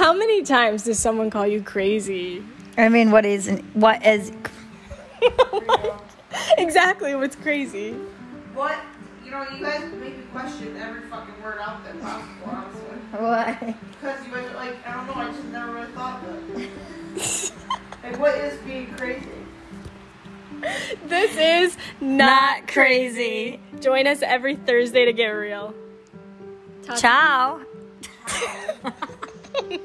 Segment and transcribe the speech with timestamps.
[0.00, 2.42] How many times does someone call you crazy?
[2.78, 4.32] I mean, what is what is
[6.56, 7.92] exactly what's crazy.
[8.54, 8.78] What?
[9.22, 12.96] You know, you guys make me question every fucking word out there possible, honestly.
[13.12, 13.60] what?
[13.60, 17.52] Because you guys are like, I don't know, I just never really thought of it.
[18.02, 19.28] like, what is being crazy?
[21.08, 23.60] This is not crazy.
[23.80, 25.74] Join us every Thursday to get real.
[26.96, 27.60] Ciao.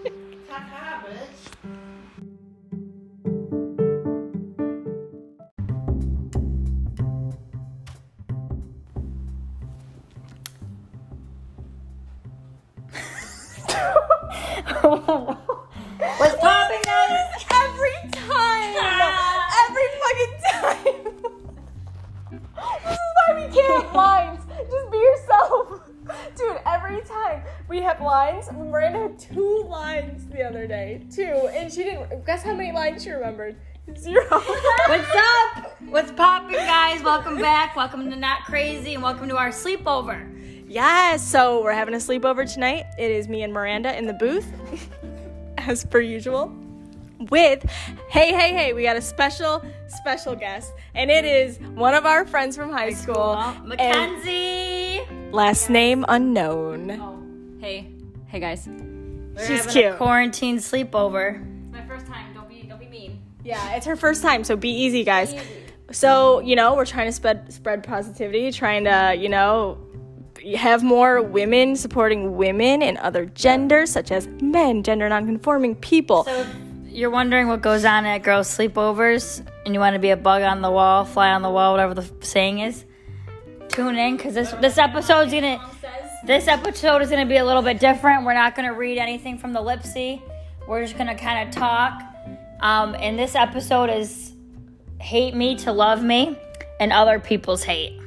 [16.18, 17.46] What's popping, guys?
[17.52, 18.74] Every time!
[19.62, 21.04] Every fucking time!
[22.86, 24.42] this is why we can't lines.
[24.72, 25.82] Just be yourself.
[26.36, 31.02] Dude, every time we have lines, Miranda had two lines the other day.
[31.14, 31.50] Two.
[31.54, 33.56] And she didn't guess how many lines she remembered?
[33.98, 34.26] Zero.
[34.88, 35.82] What's up?
[35.90, 37.04] What's popping, guys?
[37.04, 37.76] Welcome back.
[37.76, 40.32] Welcome to Not Crazy, and welcome to our sleepover.
[40.68, 42.86] Yes, so we're having a sleepover tonight.
[42.98, 44.52] It is me and Miranda in the booth,
[45.60, 46.54] as per usual.
[47.30, 47.64] With,
[48.10, 52.26] hey, hey, hey, we got a special, special guest, and it is one of our
[52.26, 53.16] friends from high school.
[53.16, 55.02] Well, and Mackenzie.
[55.32, 56.92] last name unknown.
[56.92, 57.15] Oh,
[57.66, 57.88] hey,
[58.28, 58.68] hey guys.
[58.68, 59.94] We're She's having cute.
[59.94, 61.42] A quarantine sleepover.
[61.64, 62.32] It's my first time.
[62.36, 63.24] Don't be, don't be mean.
[63.44, 65.34] Yeah, it's her first time, so be easy, guys.
[65.92, 69.80] So, you know, we're trying to spread spread positivity, trying to, you know,
[70.56, 76.24] have more women supporting women and other genders, such as men, gender nonconforming people.
[76.26, 76.46] So,
[76.86, 80.44] you're wondering what goes on at girls' sleepovers, and you want to be a bug
[80.44, 82.86] on the wall, fly on the wall, whatever the saying is,
[83.70, 85.60] tune in because this this episode's gonna
[86.26, 88.26] this episode is gonna be a little bit different.
[88.26, 90.22] We're not gonna read anything from the Lipsy.
[90.68, 92.02] We're just gonna kind of talk.
[92.62, 94.32] Um, and this episode is
[95.00, 96.38] hate me to love me,
[96.80, 98.00] and other people's hate.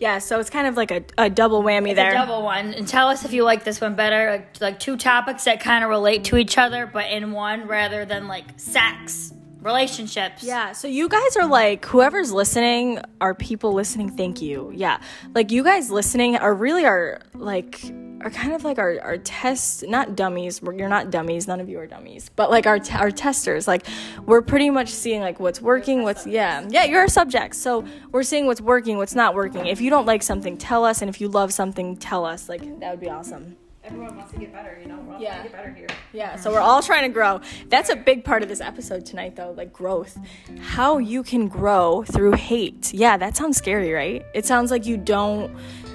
[0.00, 2.10] yeah, so it's kind of like a, a double whammy It's there.
[2.10, 2.72] a double one.
[2.74, 4.30] And tell us if you like this one better.
[4.30, 8.04] Like, like two topics that kind of relate to each other, but in one rather
[8.06, 10.42] than like sex, relationships.
[10.42, 14.10] Yeah, so you guys are like, whoever's listening, are people listening?
[14.10, 14.72] Thank you.
[14.74, 15.00] Yeah,
[15.34, 17.82] like you guys listening are really are like,
[18.22, 20.60] are kind of like our, our test, not dummies.
[20.62, 21.48] You're not dummies.
[21.48, 23.66] None of you are dummies, but like our, t- our testers.
[23.66, 23.86] Like,
[24.26, 27.54] we're pretty much seeing like what's working, what's, yeah, yeah, you're a subject.
[27.54, 29.66] So we're seeing what's working, what's not working.
[29.66, 31.00] If you don't like something, tell us.
[31.00, 32.48] And if you love something, tell us.
[32.48, 33.56] Like, that would be awesome.
[33.82, 34.98] Everyone wants to get better, you know.
[35.06, 35.30] We're all Yeah.
[35.30, 35.86] trying to get better here.
[36.12, 37.40] Yeah, so we're all trying to grow.
[37.68, 40.18] That's a big part of this episode tonight, though, like growth.
[40.60, 42.92] How you can grow through hate.
[42.92, 44.22] Yeah, that sounds scary, right?
[44.34, 45.50] It sounds like you don't.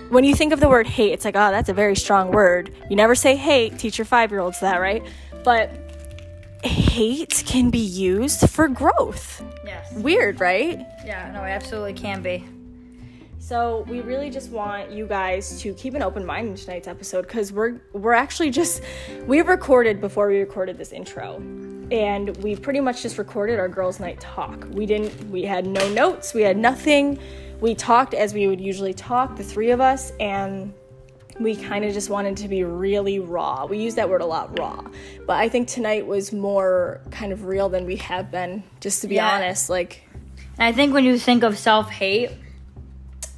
[0.10, 2.72] When you think of the word hate, it's like, oh, that's a very strong word.
[2.90, 5.04] You never say hate, teach your five year olds that, right?
[5.44, 5.70] But
[6.64, 9.44] hate can be used for growth.
[9.64, 9.94] Yes.
[9.94, 10.80] Weird, right?
[11.06, 11.30] Yeah.
[11.34, 12.44] No, it absolutely can be.
[13.48, 17.28] So we really just want you guys to keep an open mind in tonight's episode
[17.28, 18.82] because we're we're actually just
[19.28, 21.36] we recorded before we recorded this intro,
[21.92, 24.68] and we pretty much just recorded our girls' night talk.
[24.72, 27.20] We didn't we had no notes, we had nothing.
[27.62, 30.74] We talked as we would usually talk, the three of us, and
[31.40, 33.68] we kind of just wanted to be really raw.
[33.68, 34.84] We use that word a lot, raw.
[35.28, 39.08] But I think tonight was more kind of real than we have been, just to
[39.08, 39.36] be Yeah.
[39.36, 39.70] honest.
[39.70, 40.02] Like,
[40.58, 42.32] And I think when you think of self hate,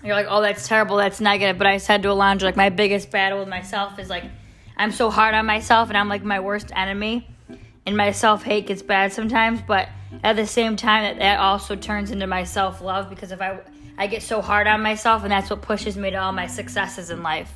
[0.08, 1.58] you're like, oh, that's terrible, that's negative.
[1.58, 4.24] But I said to Alondra, like, my biggest battle with myself is like,
[4.76, 7.28] I'm so hard on myself and I'm like my worst enemy.
[7.86, 9.88] And my self hate gets bad sometimes, but
[10.24, 13.60] at the same time, that, that also turns into my self love because if I,
[13.98, 17.10] I get so hard on myself, and that's what pushes me to all my successes
[17.10, 17.52] in life.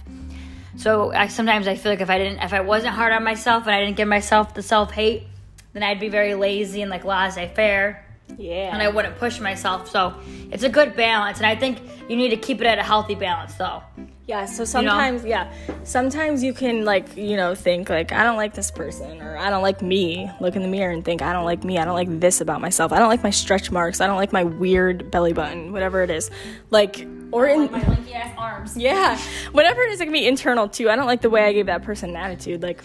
[0.78, 3.64] So I sometimes I feel like if I didn't, if I wasn't hard on myself
[3.68, 5.28] and I didn't give myself the self hate,
[5.74, 8.06] then I'd be very lazy and like laissez faire
[8.38, 8.74] yeah.
[8.74, 9.90] and I wouldn't push myself.
[9.90, 10.14] So
[10.52, 13.16] it's a good balance, and I think you need to keep it at a healthy
[13.16, 13.84] balance, though.
[14.28, 15.52] Yeah, so sometimes, yeah,
[15.84, 19.50] sometimes you can like, you know, think like I don't like this person or I
[19.50, 20.32] don't like me.
[20.40, 21.78] Look in the mirror and think I don't like me.
[21.78, 22.94] I don't like this about myself.
[22.94, 24.00] I don't like my stretch marks.
[24.00, 26.32] I don't like my weird belly button, whatever it is.
[26.70, 28.78] Like or in My lanky ass arms.
[28.78, 29.20] yeah,
[29.52, 30.90] whatever it is, it can be internal too.
[30.90, 32.62] I don't like the way I gave that person an attitude.
[32.62, 32.82] Like,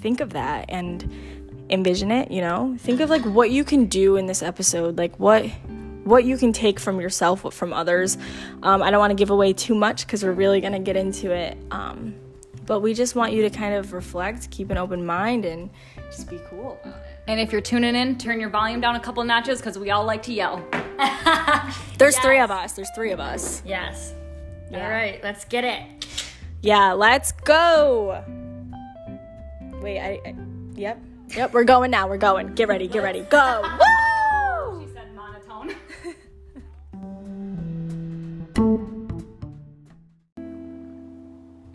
[0.00, 1.10] think of that and
[1.70, 2.30] envision it.
[2.30, 4.98] You know, think of like what you can do in this episode.
[4.98, 5.46] Like what
[6.04, 8.16] what you can take from yourself, what from others.
[8.62, 11.30] Um, I don't want to give away too much because we're really gonna get into
[11.30, 11.56] it.
[11.70, 12.14] Um,
[12.66, 15.70] but we just want you to kind of reflect, keep an open mind, and
[16.10, 16.78] just be cool.
[17.26, 20.04] And if you're tuning in, turn your volume down a couple notches because we all
[20.04, 20.62] like to yell.
[21.98, 22.72] There's three of us.
[22.72, 23.62] There's three of us.
[23.64, 24.14] Yes.
[24.70, 24.84] Yeah.
[24.84, 26.06] All right, let's get it.
[26.60, 28.22] Yeah, let's go.
[29.80, 30.34] Wait, I, I
[30.74, 31.00] yep.
[31.36, 32.08] Yep, we're going now.
[32.08, 32.54] We're going.
[32.54, 32.88] Get ready.
[32.88, 33.20] Get ready.
[33.22, 33.62] Go.
[34.70, 34.86] Woo!
[34.86, 35.74] She said monotone.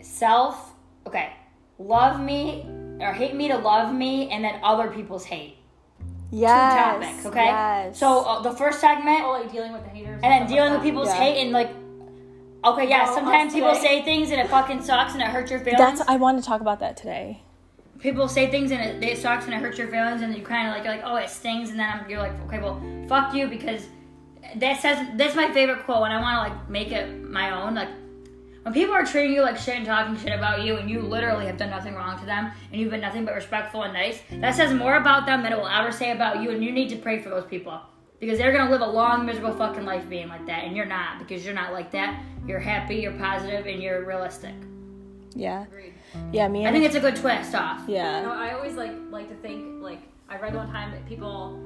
[0.00, 0.72] Self,
[1.06, 1.32] okay.
[1.78, 2.66] Love me
[3.00, 5.56] or hate me to love me, and then other people's hate.
[6.30, 7.00] Yes.
[7.00, 7.44] Two topics, okay?
[7.46, 7.98] Yes.
[7.98, 10.20] So uh, the first segment, oh, like dealing with the haters.
[10.22, 11.14] and then dealing like with people's Yeah.
[11.16, 11.70] hate and like.
[12.64, 13.04] Okay, yeah.
[13.04, 15.78] No, sometimes people say things and it fucking sucks and it hurts your feelings.
[15.78, 17.43] that's I want to talk about that today.
[18.04, 20.68] People say things and it, it sucks and it hurts your feelings and you kind
[20.68, 22.78] of like you're like oh it stings and then I'm, you're like okay well
[23.08, 23.86] fuck you because
[24.56, 27.74] that says that's my favorite quote and I want to like make it my own
[27.74, 27.88] like
[28.62, 31.46] when people are treating you like shit and talking shit about you and you literally
[31.46, 34.54] have done nothing wrong to them and you've been nothing but respectful and nice that
[34.54, 36.96] says more about them than it will ever say about you and you need to
[36.96, 37.80] pray for those people
[38.20, 41.18] because they're gonna live a long miserable fucking life being like that and you're not
[41.18, 44.54] because you're not like that you're happy you're positive and you're realistic
[45.34, 45.62] Yeah.
[45.62, 45.93] Agreed.
[46.32, 48.32] Yeah, me I think it's a good twist off You know, yeah.
[48.36, 51.58] I always like like to think like I read one time that people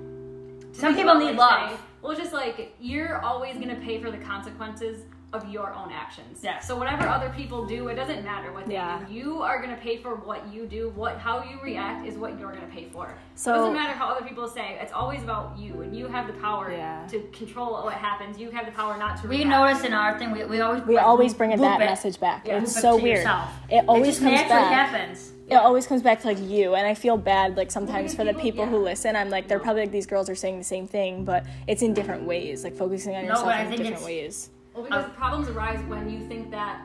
[0.73, 4.19] some people Like, need say, love Well, just like you're always gonna pay for the
[4.19, 5.05] consequences
[5.35, 6.41] of your own actions.
[6.43, 6.59] Yeah.
[6.59, 9.01] So whatever other people do, it doesn't matter what they Yeah.
[9.07, 9.13] do.
[9.13, 10.91] You are gonna pay for what you do.
[10.97, 13.11] What how you react is what you're gonna pay for.
[13.35, 14.79] So- it doesn't matter how other people say.
[14.81, 17.07] It's always about you, and you have the power Yeah.
[17.09, 18.39] to control what happens.
[18.39, 19.29] You have the power not to.
[19.29, 19.51] We react.
[19.51, 22.19] notice in our thing, we, we always We like, always bring it loop that message
[22.19, 22.47] back.
[22.47, 23.19] Yeah, it's so to weird.
[23.19, 23.51] yourself.
[23.69, 24.73] It always just comes back.
[24.73, 25.33] happens.
[25.51, 28.33] It always comes back to like you, and I feel bad like sometimes for the
[28.33, 29.15] people- people who listen.
[29.15, 31.93] I'm like they're probably like these girls are saying the same thing, but it's in
[31.93, 34.51] different ways, like focusing on No, yourself but I in think different it's- ways.
[34.79, 36.81] Well, because problems arise when you think that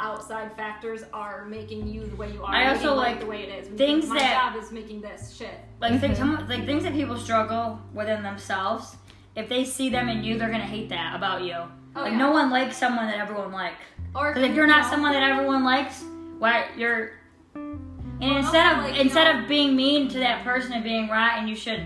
[0.00, 2.52] outside factors are making you the way you are.
[2.54, 3.68] I also life like the way it is.
[3.68, 5.54] When you things think, my that- job is making this shit.
[5.80, 6.48] Like things, mhm.
[6.48, 8.96] like things that people struggle within themselves.
[9.36, 11.56] If they see them in you, they're gonna hate that about you.
[11.96, 12.18] Oh, like yeah.
[12.18, 13.80] no one likes someone that everyone likes.
[14.14, 16.04] Or if you're not someone that everyone likes,
[16.38, 17.12] why you're.
[17.54, 21.08] And instead of like, you instead know- of being mean to that person and being
[21.08, 21.82] right, and you should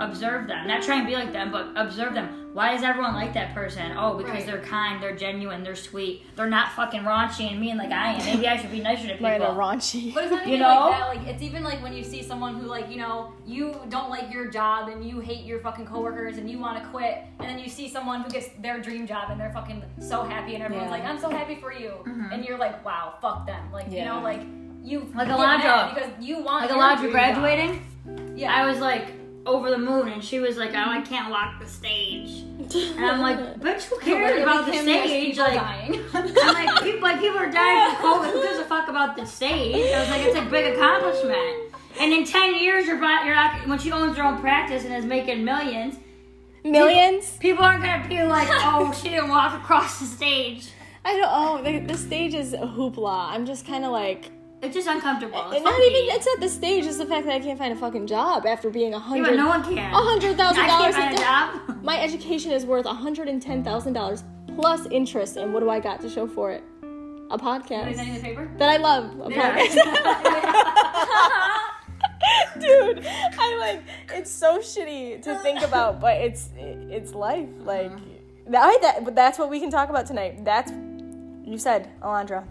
[0.00, 0.66] observe them.
[0.66, 2.40] Not try and be like them, but observe them.
[2.52, 3.96] Why is everyone like that person?
[3.96, 4.46] Oh, because Right.
[4.46, 8.24] they're kind, they're genuine, they're sweet, they're not fucking raunchy and mean like I am.
[8.24, 9.28] Maybe I should be nicer to people.
[9.28, 10.14] Right, a raunchy.
[10.14, 10.88] But it's not You even know?
[10.90, 11.08] like that.
[11.08, 14.32] Like it's even like when you see someone who like you know you don't like
[14.32, 17.58] your job and you hate your fucking coworkers and you want to quit, and then
[17.58, 20.86] you see someone who gets their dream job and they're fucking so happy and everyone's
[20.90, 20.96] Yeah.
[20.98, 22.32] like I'm so happy for you, mm-hmm.
[22.32, 24.42] and you're like wow fuck them like you know like
[24.84, 25.58] you Like get Alondra.
[25.64, 27.72] mad because you want Like your Alondra dream graduating.
[28.06, 28.38] job.
[28.38, 29.06] Yeah, I was like
[29.46, 32.42] over the moon, and she was like, "Oh, I can't walk the stage."
[32.74, 36.04] And I'm like, "Bitch, who cares Literally, about the stage?" people Like, dying.
[36.14, 38.32] I'm like, people, like people are dying from COVID.
[38.32, 39.92] Who gives a fuck about the stage?
[39.92, 41.74] I was like, it's a big accomplishment.
[42.00, 44.94] And in ten years, you're not, you're not when she owns her own practice and
[44.94, 45.96] is making millions.
[46.64, 47.36] Millions?
[47.38, 50.70] People aren't gonna be like, "Oh, she didn't walk across the stage."
[51.04, 51.28] I don't.
[51.30, 53.28] Oh, the, the stage is a hoopla.
[53.30, 54.30] I'm just kind of like.
[54.64, 55.50] It's just uncomfortable.
[55.52, 56.14] It's not even.
[56.16, 56.86] It's not the stage.
[56.86, 59.36] It's the fact that I can't find a fucking job after being a hundred.
[59.36, 59.92] no one can.
[59.92, 61.82] A hundred thousand I dollars a job.
[61.84, 64.24] My education is worth a hundred and ten thousand dollars
[64.56, 66.64] plus interest, and what do I got to show for it?
[67.30, 68.50] A Is that in podcast the paper?
[68.58, 69.20] that I love.
[69.20, 69.58] A Yeah.
[69.58, 69.74] podcast.
[72.60, 73.82] Dude, I like
[74.14, 77.48] it's so shitty to think about, but it's it's life.
[77.60, 78.00] Like uh-huh.
[78.48, 80.44] that, that but that's what we can talk about tonight.
[80.44, 80.70] That's
[81.44, 82.44] you said, Alondra.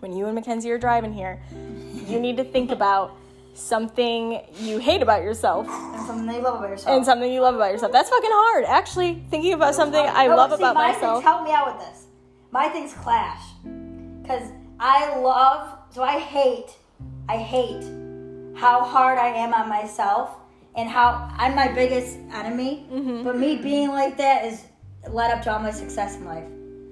[0.00, 1.40] When you and Mackenzie are driving here,
[2.06, 3.16] you need to think about
[3.54, 6.96] something you hate about yourself And something you love about yourself.
[6.96, 7.90] and something you love about yourself.
[7.92, 8.64] That's fucking hard.
[8.66, 11.22] Actually, thinking about something I No, love see, about my myself.
[11.22, 12.04] Things, help me out with this.
[12.50, 13.42] My things clash.
[14.22, 16.76] Because I love, so I hate,
[17.28, 17.82] I hate
[18.56, 20.36] how hard I am on myself
[20.74, 22.86] and how I'm my biggest enemy.
[22.92, 23.24] Mm-hmm.
[23.24, 24.64] But me being like that is
[25.08, 26.44] led up to all my success in life.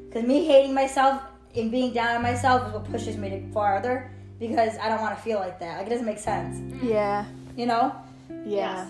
[0.09, 1.21] Because me hating myself
[1.57, 5.17] and being down on myself is what pushes me to farther because I don't want
[5.17, 5.79] to feel like that.
[5.79, 6.57] Like, it doesn't make sense.
[6.59, 6.91] Mm.
[6.91, 7.25] Yeah,
[7.57, 7.95] You know?
[8.45, 8.87] yeah.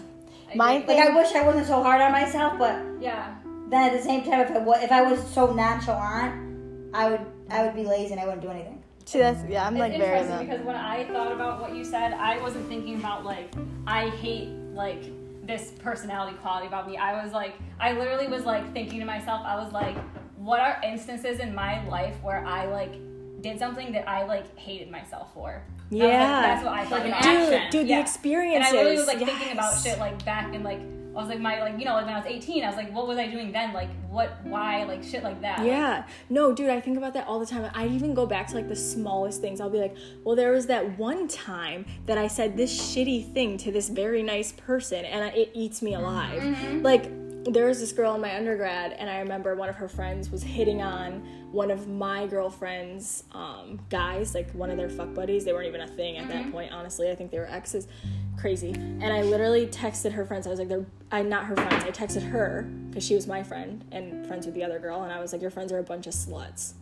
[0.51, 0.75] I My.
[0.75, 1.01] Like, thing.
[1.01, 3.35] I wish I wasn't so hard on myself, but yeah.
[3.69, 7.21] then at the same time, if I was, if I was so nonchalant, I would
[7.51, 8.83] I would be lazy and I wouldn't do anything.
[9.05, 9.67] See, that's yeah.
[9.67, 10.19] I'm It's like very.
[10.21, 13.53] interesting because when I thought about what you said, I wasn't thinking about like
[13.87, 15.03] I hate like
[15.47, 16.97] this personality quality about me.
[16.97, 19.97] I was like I literally was like thinking to myself, I was like,
[20.45, 22.95] what are instances in my life where I like
[23.41, 25.51] did something that I like hated myself for?
[25.51, 26.41] I was like, Yeah.
[26.43, 27.25] that's what I thought Like an about.
[27.25, 27.61] action.
[27.63, 27.97] Dude, dude, Yeah.
[27.97, 28.69] the experiences.
[28.69, 31.39] And I literally was like thinking about shit like back and like I was like
[31.41, 33.29] my like you know like when I was 18 I was like what was I
[33.29, 36.05] doing then like what why like shit like that Like, Yeah.
[36.29, 37.71] No, dude, I think about that all the time.
[37.75, 39.61] I even go back to like the smallest things.
[39.61, 43.57] I'll be like, well, there was that one time that I said this shitty thing
[43.59, 46.43] to this very nice person and I, it eats me alive.
[46.43, 46.83] Mm-hmm.
[46.83, 47.05] Like,
[47.47, 50.43] there was this girl in my undergrad, and I remember one of her friends was
[50.43, 51.21] hitting on
[51.53, 55.45] one of my girlfriend's um, guys, like one of their fuck buddies.
[55.45, 57.11] They weren't even a thing at that point, honestly.
[57.11, 57.87] I think they were exes.
[58.37, 58.73] crazy.
[58.73, 60.47] And I literally texted her friends.
[60.47, 63.43] I was like, "They're I not her friends." I texted her because she was my
[63.43, 65.83] friend and friends with the other girl, and I was like, "Your friends are a
[65.85, 66.75] bunch of sluts."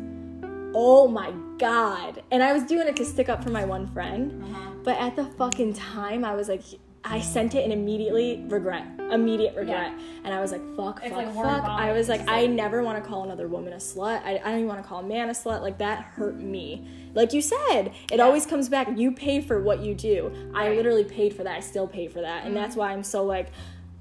[0.74, 2.22] Oh my god!
[2.30, 4.42] And I was doing it to stick up for my one friend,
[4.84, 6.62] but at the fucking time, I was like.
[7.04, 9.92] I sent it and immediately regret, immediate regret,
[10.24, 13.02] and I was like, "Fuck, It's fuck, like fuck." I was like, "I never want
[13.02, 14.22] to call another woman a slut.
[14.24, 15.62] I, I don't even want to call a man a slut.
[15.62, 16.86] Like that hurt me.
[17.14, 18.88] Like you said, it always comes back.
[18.96, 20.32] You pay for what you do.
[20.54, 21.56] I literally paid for that.
[21.56, 23.48] I still pay for that, and that's why I'm so like.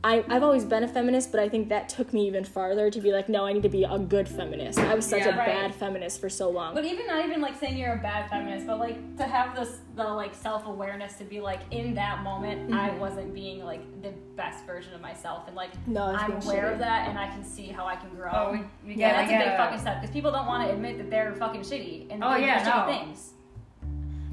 [0.03, 2.99] I, I've always been a feminist, but I think that took me even farther to
[2.99, 4.79] be like, no, I need to be a good feminist.
[4.79, 5.35] I was such Yeah.
[5.35, 5.45] a Right.
[5.45, 6.73] bad feminist for so long.
[6.73, 9.77] But even not even like saying you're a bad feminist, but like to have this
[9.95, 14.09] the like self awareness to be like in that moment I wasn't being like the
[14.35, 15.93] best version of myself and like Mm-hmm.
[15.93, 16.73] No, I was I'm aware shitty.
[16.73, 18.31] of that and I can see how I can grow.
[18.33, 20.67] Oh, we- we yeah, gotta that's a big a- fucking step because people don't want
[20.67, 23.05] to admit that they're fucking shitty and Oh, they do yeah, shitty no.
[23.05, 23.33] things.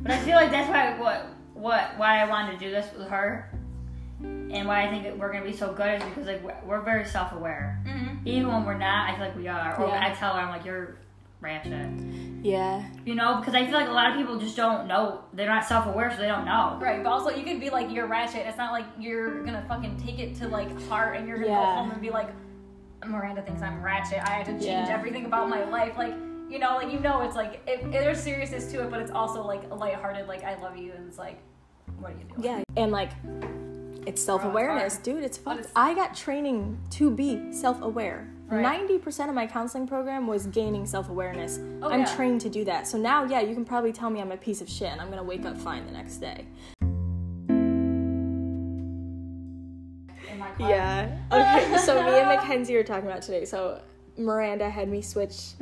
[0.00, 3.08] But I feel like that's why what what why I wanted to do this with
[3.08, 3.50] her,
[4.50, 7.04] and why I think we're gonna be so good is because like we're- we're very
[7.04, 7.80] self aware.
[7.86, 8.26] Mm-hmm.
[8.28, 9.76] Even when we're not, I feel like we are.
[9.80, 10.06] Or Yeah.
[10.06, 10.96] I tell her I'm like you're
[11.40, 11.88] ratchet.
[12.42, 12.82] yeah.
[13.04, 15.20] You know, because I feel like a lot of people just don't know.
[15.32, 16.78] They're not self aware, so they don't know.
[16.80, 18.46] Right, but also you could be like you're ratchet.
[18.46, 21.54] It's not like you're gonna fucking take it to like heart and you're gonna go
[21.54, 22.28] home and be like,
[23.06, 24.18] Miranda thinks I'm ratchet.
[24.26, 24.88] I had to change Yeah.
[24.98, 25.96] everything about my life.
[25.96, 26.14] Like
[26.50, 29.42] you know, like you know, it's like it, there's seriousness to it, but it's also
[29.46, 30.26] like lighthearted.
[30.26, 31.38] Like I love you, and it's like,
[32.00, 32.42] what are you doing?
[32.42, 32.62] Yeah.
[32.82, 33.10] And like,
[34.08, 35.22] it's self awareness, dude.
[35.22, 35.60] It's fucked.
[35.60, 38.26] it's- I got training to be self aware.
[38.48, 38.62] Right.
[38.62, 41.60] Ninety percent of my counseling program was gaining self awareness.
[41.82, 42.16] Oh, I'm yeah.
[42.16, 42.86] trained to do that.
[42.88, 45.10] So now, yeah, you can probably tell me I'm a piece of shit, and I'm
[45.10, 46.46] gonna wake up fine the next day.
[50.30, 50.70] In my car.
[50.70, 51.18] Yeah.
[51.30, 51.76] Okay.
[51.84, 53.44] so me and Mackenzie were talking about today.
[53.44, 53.82] So
[54.16, 55.52] Miranda had me switch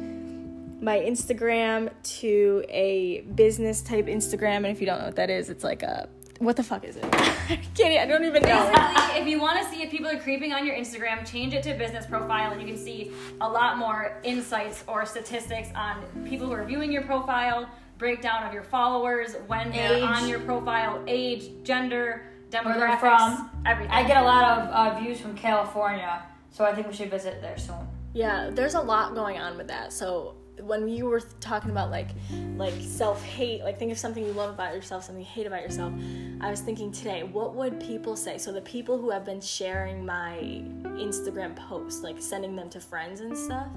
[0.81, 5.50] my Instagram to a business type Instagram, and if you don't know what that is,
[5.50, 7.05] it's like a what the fuck is it?
[7.05, 7.93] I can't.
[7.93, 8.49] e- I don't even know.
[8.73, 11.62] Basically, if you want to see if people are creeping on your Instagram, change it
[11.64, 16.47] to business profile, and you can see a lot more insights or statistics on people
[16.47, 20.02] who are viewing your profile, breakdown of your followers, when they're Age.
[20.02, 23.50] on your profile, age, gender, Where demographics, they're from.
[23.64, 23.93] everything.
[23.93, 27.40] I get a lot of uh, views from California, so I think we should visit
[27.40, 27.76] there soon.
[28.12, 29.93] Yeah, there's a lot going on with that.
[29.93, 32.09] So when you were talking about like
[32.57, 35.63] like self hate, like think of something you love about yourself, something you hate about
[35.63, 35.93] yourself.
[36.41, 38.39] I was thinking today, what would people say?
[38.39, 40.39] So the people who have been sharing my
[40.85, 43.69] Instagram posts, like sending them to friends and stuff,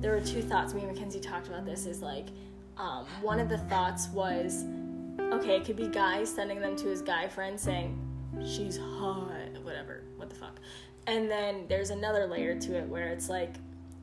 [0.00, 0.74] there were two thoughts.
[0.74, 1.86] Me and Mackenzie talked about this.
[1.86, 2.28] Is like
[2.76, 4.64] um, one of the thoughts was,
[5.20, 7.98] okay, it could be guys sending them to his guy friend saying,
[8.44, 9.30] she's hot,
[9.62, 10.58] whatever, what the fuck.
[11.06, 13.54] And then there's another layer to it where it's like,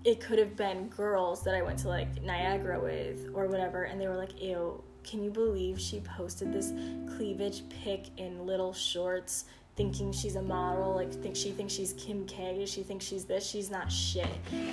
[0.03, 3.99] it could have been girls that I went to like Niagara with or whatever, and
[3.99, 6.73] they were like, ew, can you believe she posted this
[7.15, 9.45] cleavage pic in little shorts?
[9.77, 13.47] Thinking she's a model, like think she thinks she's Kim K, she thinks she's this,
[13.47, 14.27] she's not shit.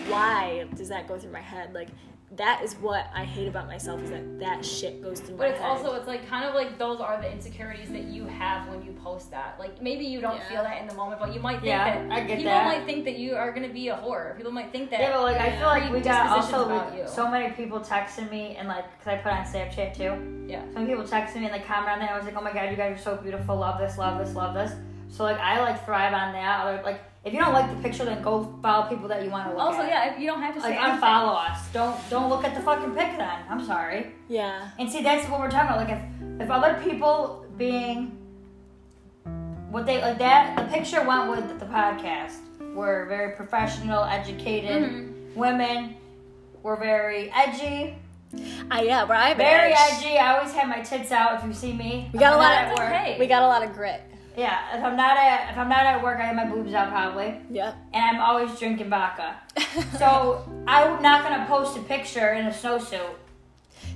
[0.09, 1.73] Why does that go through my head?
[1.73, 1.89] Like
[2.37, 5.51] that is what I hate about myself is that that shit goes through my But
[5.53, 5.67] it's head.
[5.69, 8.93] also it's like kind of like those are the insecurities that you have when you
[9.03, 9.57] post that.
[9.59, 10.49] Like maybe you don't Yeah.
[10.49, 12.67] feel that in the moment, but you might think Yeah, that I get people that.
[12.67, 14.37] might think that you are gonna be a whore.
[14.37, 15.01] People might think that.
[15.01, 17.09] Yeah, but like I feel like we got also about we- you.
[17.09, 20.47] so many people texting me and like because I put on Snapchat too.
[20.47, 20.63] Yeah.
[20.75, 22.11] Some people texting me and like comment on that.
[22.11, 23.57] I was like, oh my god, you guys are so beautiful.
[23.57, 24.73] Love this, love this, love this.
[25.09, 26.61] So like I like thrive on that.
[26.67, 28.33] Other like if you don't like the picture, then go
[28.63, 29.89] follow people that you want to look Also, at.
[29.89, 31.59] yeah, if you don't have to say Like unfollow us.
[31.73, 33.39] Don't don't look at the fucking pic then.
[33.51, 34.13] I'm sorry.
[34.29, 34.71] yeah.
[34.79, 35.79] And see, that's what we're talking about.
[35.85, 36.03] Like, if
[36.43, 38.17] if other people being
[39.71, 42.37] what they like that, the picture went with the podcast.
[42.75, 45.39] We're very professional, educated Mm-hmm.
[45.39, 45.97] women.
[46.63, 47.95] We're very edgy,
[48.71, 50.19] I yeah, but I have very edgy.
[50.19, 51.39] I always have my tits out.
[51.41, 52.89] If you see me, We got If a I'm lot of at work.
[53.01, 53.17] okay.
[53.19, 54.03] We got a lot of grit.
[54.39, 56.91] Yeah, if I'm not at if I'm not at work, I have my boobs out
[56.91, 57.75] probably, Yep.
[57.93, 59.35] and I'm always drinking vodka.
[59.99, 63.01] So I'm not gonna post a picture in a snowsuit.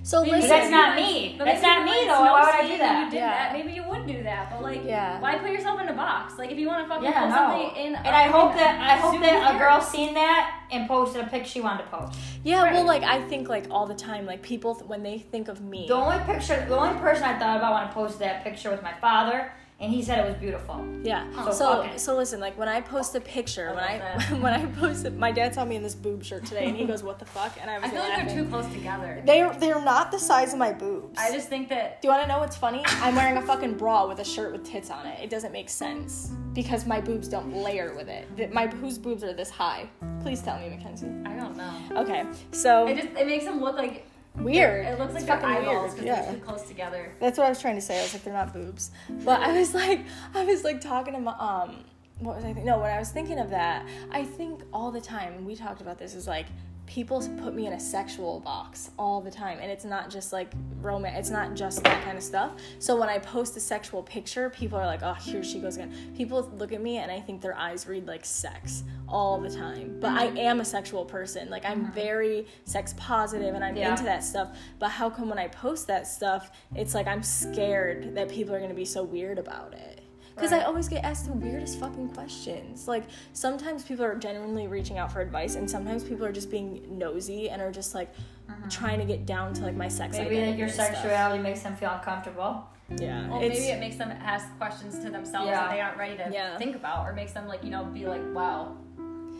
[0.04, 1.36] So Because listen, that's not me.
[1.38, 2.20] But That's not me though.
[2.22, 3.04] Why would I do that?
[3.04, 3.28] You did Yeah.
[3.30, 3.52] that.
[3.52, 5.20] Maybe you would do that, but like, Yeah.
[5.20, 6.36] why put yourself in a box?
[6.38, 7.36] Like, if you want to fucking Yeah, post no.
[7.36, 11.22] something in, and I hope that I hope that a girl seen that and posted
[11.24, 12.18] a pic she wanted to post.
[12.42, 15.46] Yeah, well, like I think like all the time, like people th- when they think
[15.46, 18.42] of me, The only picture, the only person I thought about when I posted that
[18.42, 20.82] picture was my father, and he said it was beautiful.
[21.02, 21.26] yeah.
[21.36, 24.40] Oh, so So so listen, like when I post a picture, I when I that.
[24.44, 27.02] when I posted, my dad saw me in this boob shirt today, and he goes,
[27.02, 29.22] "What the fuck?" And I was I feel like they're too close together.
[29.26, 31.18] They're they're not the size of my boobs.
[31.18, 32.82] I just think that Do you want to know what's funny?
[32.86, 35.18] I'm wearing a fucking bra with a shirt with tits on it.
[35.20, 38.52] It doesn't make sense because my boobs don't layer with it.
[38.52, 39.88] My whose boobs are this high?
[40.22, 41.08] Please tell me, Mackenzie.
[41.26, 41.74] I don't know.
[42.02, 44.86] Okay, so It just it makes them look like weird.
[44.86, 46.22] It looks like their fucking eyeballs because Yeah.
[46.22, 47.12] they're too close together.
[47.20, 47.98] That's what I was trying to say.
[47.98, 48.90] I was like, they're not boobs.
[49.24, 50.00] But I was like,
[50.34, 51.84] I was like talking to my, um,
[52.20, 52.64] what was I thinking?
[52.66, 55.98] No, when I was thinking of that, I think all the time, we talked about
[55.98, 56.46] this, is like,
[56.92, 59.56] people put me in a sexual box all the time.
[59.62, 62.50] And it's not just like romance, it's not just that kind of stuff.
[62.80, 66.12] So when I post a sexual picture, people are like, oh, here she goes again.
[66.14, 70.00] People look at me and I think their eyes read like sex all the time.
[70.00, 70.36] But I mm-hmm.
[70.36, 71.48] am a sexual person.
[71.48, 71.94] Like, I'm mm-hmm.
[71.94, 73.92] very sex positive and I'm Yeah.
[73.92, 74.54] into that stuff.
[74.78, 78.60] But how come when I post that stuff, it's like I'm scared that people are
[78.60, 80.01] gonna be so weird about it?
[80.34, 82.88] Because I always get asked the weirdest fucking questions.
[82.88, 86.98] Like sometimes people are genuinely reaching out for advice, and sometimes people are just being
[86.98, 88.68] nosy and are just like mm-hmm.
[88.68, 90.16] trying to get down to like my sex.
[90.16, 90.88] Maybe like your and stuff.
[90.88, 92.66] sexuality makes them feel uncomfortable.
[92.98, 95.62] Yeah, Well, maybe it makes them ask questions to themselves Yeah.
[95.62, 96.58] that they aren't ready to Yeah.
[96.58, 98.76] think about, or makes them like you know be like, wow,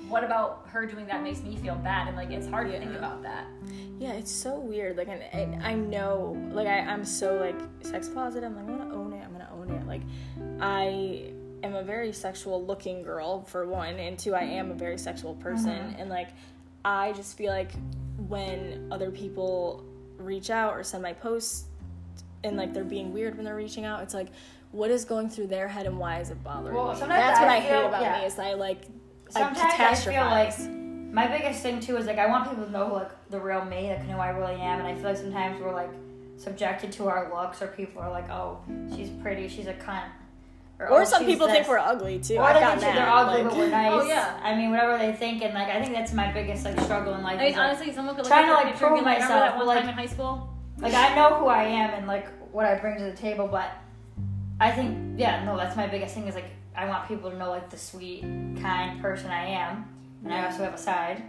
[0.09, 2.95] what about her doing that makes me feel bad, and like it's hard to think
[2.95, 3.47] about that.
[3.99, 4.97] yeah, it's so weird.
[4.97, 8.51] Like, and, and I know, like, I, I'm so like sex positive.
[8.51, 9.23] I'm like, I'm gonna own it.
[9.25, 9.87] I'm gonna own it.
[9.87, 10.03] Like,
[10.63, 14.97] I am a very sexual looking girl for one, and two, I am a very
[14.97, 15.97] sexual person, uh-huh.
[15.99, 16.29] and like,
[16.85, 17.73] I just feel like
[18.29, 19.85] when other people
[20.19, 21.65] reach out or send my posts,
[22.45, 24.29] and like they're being weird when they're reaching out, it's like.
[24.73, 26.99] What is going through their head and why is it bothering Well, me?
[26.99, 28.21] sometimes That's what I hate feel- about yeah.
[28.21, 28.79] me is I like
[29.29, 30.59] Sometimes I I feel like
[31.13, 33.91] my biggest thing too is like I want people to know like the real me,
[33.91, 35.91] like who I really am, and I feel like sometimes we're like
[36.39, 38.63] subjected to our looks, or people are like, oh,
[38.97, 40.09] she's pretty, she's a cunt,
[40.79, 42.37] or "Oh, some she's people think we're ugly too.
[42.37, 43.93] Or I've they gotten think they're ugly, like- but we're nice.
[43.93, 44.41] Oh, yeah.
[44.43, 47.23] I mean, whatever they think, and like I think that's my biggest like struggle in
[47.23, 47.39] life.
[47.39, 49.07] I mean, is, like, honestly, someone could look trying to, like, picture and be prove
[49.07, 50.49] like, myself, that one but, time like- in high school?
[50.79, 53.71] like I know who I am and like what I bring to the table, but
[54.61, 57.51] I think yeah, no, that's my biggest thing is like I want people to know
[57.51, 58.23] like the sweet,
[58.61, 59.87] kind person I am,
[60.25, 61.23] and I also have a side.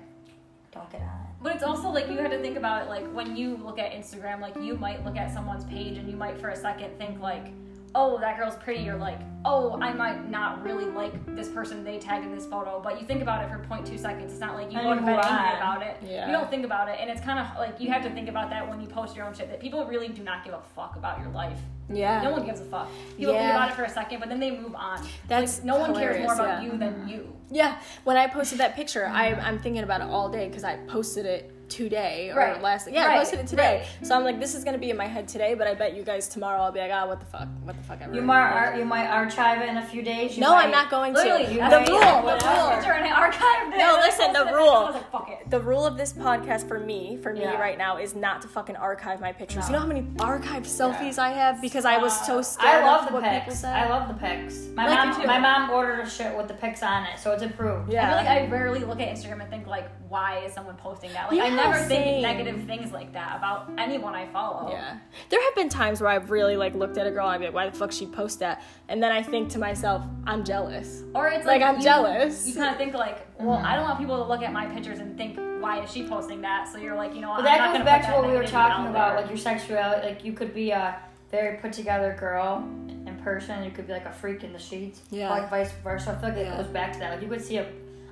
[0.71, 1.29] Don't get on it.
[1.41, 3.91] But it's also like you have to think about it like when you look at
[3.91, 7.19] Instagram, like you might look at someone's page and you might for a second think
[7.21, 7.47] like,
[7.95, 11.99] oh, that girl's pretty, or like, oh, I might not really like this person they
[11.99, 12.79] tagged in this photo.
[12.83, 14.31] But you think about it for 0.2 seconds.
[14.31, 15.97] It's not like you go to bed angry about it.
[16.01, 16.25] Yeah.
[16.27, 18.49] You don't think about it, and it's kind of like you have to think about
[18.49, 19.49] that when you post your own shit.
[19.49, 21.59] That people really do not give a fuck about your life.
[21.89, 22.21] Yeah.
[22.21, 22.87] No one gives a fuck.
[23.17, 23.55] People think Yeah.
[23.57, 25.05] about it for a second, but then they move on.
[25.27, 26.71] That's like, no one cares more about yeah.
[26.71, 27.33] you than you.
[27.51, 30.77] Yeah, when I posted that picture, I, I'm thinking about it all day because I
[30.87, 32.61] posted it today or Right.
[32.61, 32.87] last.
[32.91, 33.85] Yeah, I posted it today.
[34.03, 36.03] So I'm like, this is gonna be in my head today, but I bet you
[36.03, 38.13] guys tomorrow I'll be like, ah, what the fuck, what the fuck ever.
[38.13, 40.35] You might ar- you might archive it in a few days.
[40.35, 41.19] You no, might, I'm not going to.
[41.21, 42.69] You the rule, the rule.
[42.69, 43.77] and it.
[43.77, 44.91] No, listen, the rule.
[44.93, 45.49] Like, fuck it.
[45.49, 47.59] The rule of this podcast for me, for me Yeah.
[47.59, 49.63] right now, is not to fucking archive my pictures.
[49.63, 49.65] No.
[49.67, 52.85] You know how many archived selfies I have because I was so uh, scared I
[52.85, 53.59] love of the what people pics.
[53.59, 53.73] said.
[53.75, 54.67] I love the pics.
[54.75, 55.27] My Like, me mom, too.
[55.27, 57.91] my mom ordered a shirt with the pics on it, so it's approved.
[57.91, 58.05] yeah.
[58.05, 61.11] I feel like I rarely look at Instagram and think like, why is someone posting
[61.13, 61.31] that?
[61.31, 61.87] Like I Yeah, never same.
[61.89, 64.69] think negative things like that about anyone I follow.
[64.71, 64.97] Yeah.
[65.29, 67.45] There have been times where I've really like looked at a girl and I'd be
[67.45, 68.61] like, why the fuck she post that?
[68.89, 71.01] And then I think to myself, I'm jealous.
[71.15, 72.47] Or it's Like, like, I'm you, jealous.
[72.47, 74.99] You kind of think like, well, I don't want people to look at my pictures
[74.99, 76.67] and think, why is she posting that?
[76.71, 78.27] So you're like, you know, But I'm that not goes gonna back put to what
[78.29, 79.21] we were negativity talking out about, there.
[79.21, 80.05] like your sexuality.
[80.07, 80.95] Like you could be a
[81.33, 82.63] very put together girl
[83.07, 85.01] in person, you could be like a freak in the sheets.
[85.09, 85.27] Yeah.
[85.27, 86.11] Or like vice versa.
[86.11, 86.53] I feel like Yeah.
[86.53, 87.09] it goes back to that.
[87.13, 87.65] Like you could see a,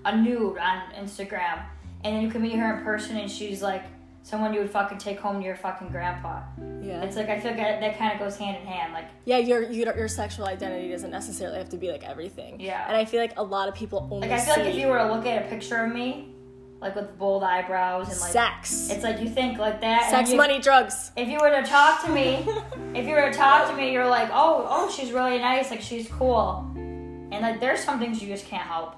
[0.06, 1.64] a nude on Instagram,
[2.04, 3.84] and then you could meet her in person, and she's like
[4.24, 6.42] someone you would fucking take home to your fucking grandpa.
[6.82, 7.04] Yeah.
[7.04, 8.92] It's like I feel like that, that kind of goes hand in hand.
[8.94, 12.60] Like yeah, your, your your sexual identity doesn't necessarily have to be like everything.
[12.60, 12.88] Yeah.
[12.88, 14.88] And I feel like a lot of people only like I feel like if you
[14.88, 16.34] were to look at a picture of me,
[16.82, 20.10] like with bold eyebrows and like sex, it's like you think like that.
[20.10, 21.12] sex, you- money, drugs.
[21.16, 22.48] If you were to talk to me,
[22.96, 25.82] if you were to talk to me, you're like, oh, oh, she's really nice, like
[25.82, 28.96] she's cool, and like there's some things you just can't help.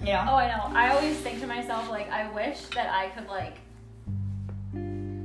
[0.00, 0.26] You know?
[0.28, 0.76] Oh, I know.
[0.78, 3.56] I always think to myself, like, I wish that I could, like,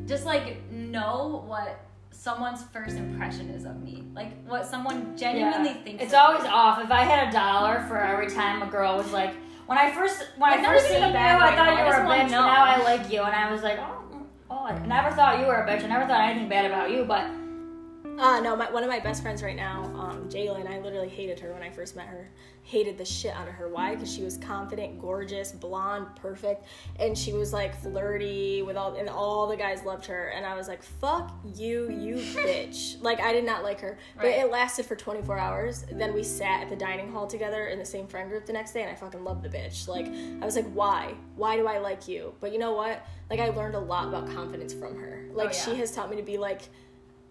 [0.08, 1.80] just, like, know what
[2.10, 4.04] someone's first impression is of me.
[4.16, 5.84] Like, what someone genuinely Yeah.
[5.84, 6.50] thinks It's of always me.
[6.50, 6.84] off.
[6.84, 9.36] If I had a dollar for every time a girl was like,
[9.68, 11.78] when I first when Like, I first even seen you, a I thought though.
[11.78, 12.42] you were a bitch, and know.
[12.46, 15.56] now I like you, and I was like, oh, oh, I never thought you were
[15.56, 15.84] a bitch.
[15.84, 17.26] I never thought anything bad about you, but
[18.20, 21.40] Uh, no, my, one of my best friends right now, um, Jalen, I literally hated
[21.40, 22.30] her when I first met her.
[22.66, 23.68] Hated the shit out of her.
[23.68, 23.94] Why?
[23.94, 26.66] Because she was confident, gorgeous, blonde, perfect,
[26.98, 30.30] and she was like flirty with all, and all the guys loved her.
[30.30, 34.24] And I was like, "Fuck you, you bitch!" Like I did not like her, but
[34.28, 34.40] Right.
[34.40, 35.84] it lasted for 24 hours.
[35.92, 38.72] Then we sat at the dining hall together in the same friend group the next
[38.72, 39.90] day, and I fucking loved the bitch.
[39.90, 41.16] Like I was like, "Why?
[41.36, 43.06] Why do I like you?" But you know what?
[43.30, 45.26] Like I learned a lot about confidence from her.
[45.34, 45.66] Like Oh, yeah.
[45.66, 46.62] she has taught me to be like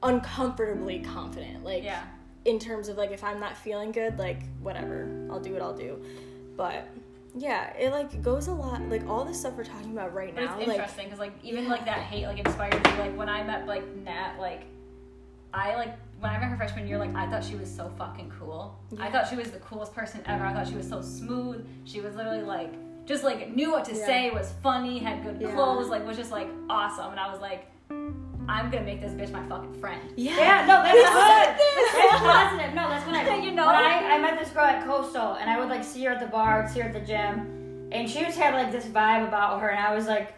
[0.02, 1.64] uncomfortably confident.
[1.64, 2.02] Like Yeah.
[2.44, 5.76] In terms of like if I'm not feeling good, like whatever, I'll do what I'll
[5.76, 6.02] do.
[6.56, 6.88] But
[7.34, 8.82] Yeah, it like goes a lot.
[8.88, 10.58] Like all this stuff we're talking about right But now.
[10.58, 12.90] it's interesting because like even like that hate like inspired me.
[12.98, 14.62] Like when I met like Nat, like
[15.54, 18.32] I like when I met her freshman year, like I thought she was so fucking
[18.38, 18.78] cool.
[18.98, 20.44] I thought she was the coolest person ever.
[20.44, 21.66] I thought she was so smooth.
[21.84, 22.72] She was literally like
[23.06, 24.06] just like knew what to Yeah.
[24.06, 25.52] say, was funny, had good Yeah.
[25.54, 27.10] clothes, like was just like awesome.
[27.12, 27.66] And I was like,
[28.48, 30.00] I'm gonna make this bitch my fucking friend.
[30.16, 32.10] yeah, Yeah, no, that's good.
[32.10, 32.74] That's positive.
[32.74, 33.66] No, that's when I, You know?
[33.66, 36.20] when I, I met this girl at Coastal, and I would like see her at
[36.20, 39.60] the bar, see her at the gym, and she just had like this vibe about
[39.60, 40.34] her, and I was like,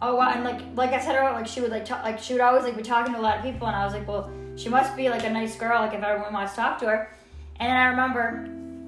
[0.00, 2.32] oh wow, and like like I said earlier, like she would like talk, like she
[2.32, 4.30] would always like be talking to a lot of people, and I was like, well,
[4.56, 7.10] she must be like a nice girl, like if everyone wants to talk to her.
[7.60, 8.44] And then I remember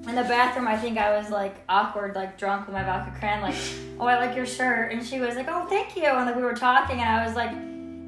[0.09, 3.41] in the bathroom, I think I was like awkward, like drunk with my vodka cran,
[3.41, 3.55] like,
[3.99, 6.43] oh, I like your shirt, and she was like, oh, thank you, and like we
[6.43, 7.51] were talking, and I was like,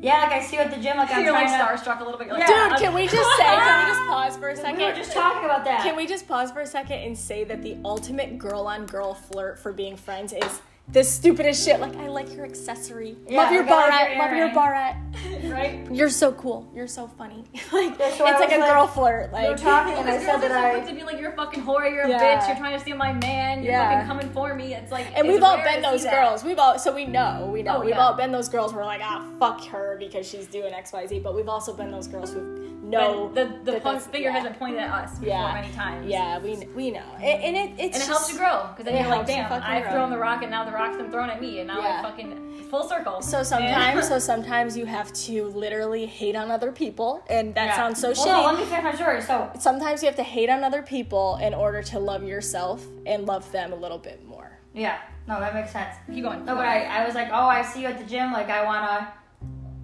[0.01, 1.83] yeah, like I see you at the gym, like I'm You're like trying to.
[1.83, 2.27] starstruck a little bit.
[2.27, 2.69] You're like, Yeah.
[2.69, 3.43] Dude, can we just say?
[3.45, 4.71] Can we just pause for a second?
[4.77, 4.97] We second?
[4.97, 5.83] were just talking about that.
[5.83, 9.13] Can we just pause for a second and say that the ultimate girl on girl
[9.13, 11.79] flirt for being friends is the stupidest shit?
[11.79, 13.15] Like, I like your accessory.
[13.27, 14.17] Yeah, love your like barrette.
[14.17, 14.97] love your barrette.
[15.51, 15.87] right?
[15.91, 16.69] You're so cool.
[16.73, 17.43] You're so funny.
[17.71, 19.31] like, Yeah, so it's like a like- girl flirt.
[19.31, 20.79] we were Like, talking, and I said that I.
[20.79, 22.39] to be like, you're a fucking whore, you're a Yeah.
[22.41, 24.73] bitch, you're trying to steal my man, you're fucking coming for me.
[24.73, 26.13] It's like, and it's we've all been those that.
[26.13, 26.43] girls.
[26.43, 27.49] We've all so we know.
[27.53, 27.77] We know.
[27.77, 28.71] Oh, we've all been those girls.
[28.71, 31.19] Who are like, ah, fuck her because she's doing X, Y, Z.
[31.19, 32.58] But we've also been those girls who
[32.91, 34.31] But the the that punk finger yeah.
[34.33, 35.53] hasn't pointed at us before Yeah.
[35.61, 36.07] many times.
[36.07, 38.85] Yeah, we we know, and, and it it's And it just, helps you grow because
[38.85, 39.91] then you're like, damn, I've grow.
[39.91, 41.99] thrown the rock and now the rock's been thrown at me and now Yeah.
[41.99, 43.21] I fucking full circle.
[43.21, 47.75] So sometimes, so sometimes you have to literally hate on other people, and that Yeah.
[47.75, 48.25] sounds so well, shitty.
[48.43, 49.21] No, let me finish my story.
[49.21, 53.25] So, sometimes you have to hate on other people in order to love yourself and
[53.25, 54.59] love them a little bit more.
[54.73, 55.95] yeah, no, that makes sense.
[56.13, 56.45] keep going.
[56.45, 58.31] No, but I, I was like, oh, I see you at the gym.
[58.31, 59.11] Like, I wanna,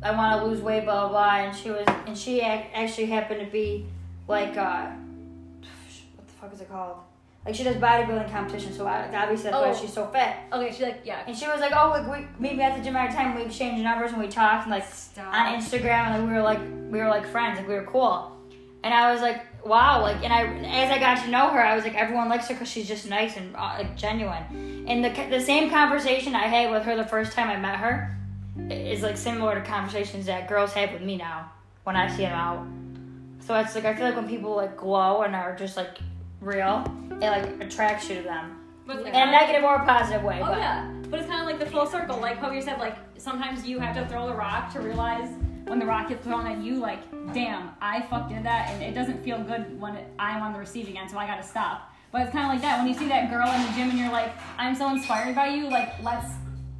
[0.06, 1.10] I wanna lose weight, blah blah.
[1.10, 1.36] blah.
[1.48, 3.86] And she was, and she actually happened to be
[4.28, 4.88] like, uh,
[6.16, 6.98] what the fuck is it called?
[7.46, 8.74] Like, she does bodybuilding competition.
[8.74, 9.68] So obviously that's Oh.
[9.70, 10.30] why she's so fit.
[10.54, 11.24] okay, she's like, yeah.
[11.28, 13.36] And she was like, oh, like we meet me at the gym every time.
[13.36, 15.34] We exchange numbers and we talked and like Stop.
[15.34, 16.60] on Instagram and like, we were like
[16.92, 17.58] we were like friends.
[17.60, 18.32] and we were cool.
[18.84, 20.02] And I was like, wow.
[20.02, 22.54] Like, and I as I got to know her, I was like, everyone likes her
[22.56, 24.86] because she's just nice and uh, like genuine.
[24.88, 28.16] And the the same conversation I had with her the first time I met her
[28.70, 31.52] is like similar to conversations that girls have with me now
[31.84, 32.66] when I see them out.
[33.46, 35.98] So it's like I feel like when people like glow and are just like
[36.42, 36.84] real,
[37.22, 40.40] it like attracts you to them But like, in a negative or a positive way.
[40.42, 42.18] Oh but yeah, but it's kind of like the full circle.
[42.20, 45.30] Like how you said, like sometimes you have to throw the rock to realize
[45.68, 47.00] when the rock gets thrown at you, like,
[47.34, 50.60] damn, I fuck did that, and it doesn't feel good when it, I'm on the
[50.60, 51.92] receiving end, so I gotta stop.
[52.12, 54.00] But it's kind of like that when you see that girl in the gym and
[54.00, 56.34] you're like, I'm so inspired by you, like let's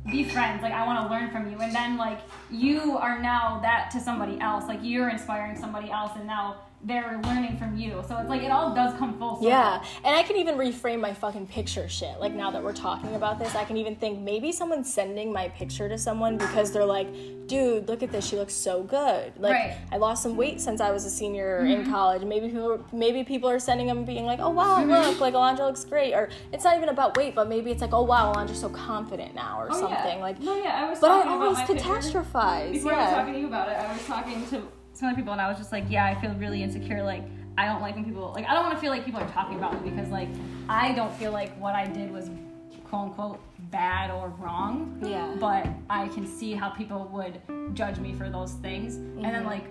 [0.06, 0.62] be friends.
[0.62, 4.00] Like I want to learn from you, and then like you are now that to
[4.00, 4.66] somebody else.
[4.68, 8.04] Like you're inspiring somebody else, and now they're learning from you.
[8.08, 9.50] So it's like it all does come full circle.
[9.50, 12.20] Yeah, and I can even reframe my fucking picture shit.
[12.20, 15.50] Like now that we're talking about this, I can even think maybe someone's sending my
[15.50, 17.08] picture to someone because they're like,
[17.48, 18.26] "Dude, look at this.
[18.28, 19.72] She looks so good." Like Right.
[19.72, 19.94] Mm-hmm.
[19.96, 22.24] I lost some weight since I was a senior in college.
[22.24, 24.92] Maybe people, maybe people are sending them being like, "Oh wow, Mm-hmm.
[24.92, 27.94] look, like Alondra looks great." Or it's not even about weight, but maybe it's like,
[27.94, 30.04] "Oh wow, Alondra's so confident now," or Oh, yeah.
[30.04, 30.20] something.
[30.20, 31.00] Like, no, yeah, I was.
[31.00, 32.74] but I always catastrophize.
[32.74, 34.62] Before I was talking to you about it, I was talking to
[34.96, 37.04] some other people, and I was just like, yeah, I feel really insecure.
[37.04, 37.24] Like,
[37.58, 39.58] I don't like when people like I don't want to feel like people are talking
[39.58, 40.30] about me because like
[40.68, 42.30] I don't feel like what I did was
[42.86, 43.40] quote unquote
[43.72, 45.00] bad or wrong.
[45.02, 45.36] Yeah.
[45.40, 47.42] But I can see how people would
[47.76, 49.48] judge me for those things, and then mm-hmm.
[49.48, 49.64] like.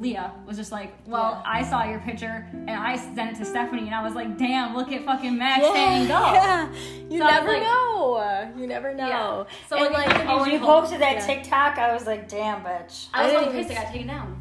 [0.00, 1.52] Leah was just like, well, Yeah.
[1.52, 4.76] I saw your picture and I sent it to Stephanie, and I was like, damn,
[4.76, 6.34] look at fucking Max Yeah, up.
[6.34, 6.72] yeah.
[7.10, 8.52] You So never like- know.
[8.56, 9.08] You never know.
[9.08, 9.44] Yeah.
[9.68, 11.26] So, and like, like, when you posted that Yeah.
[11.26, 13.08] TikTok, I was like, damn, bitch.
[13.12, 13.70] I was I didn't pissed.
[13.72, 14.40] I got taken down.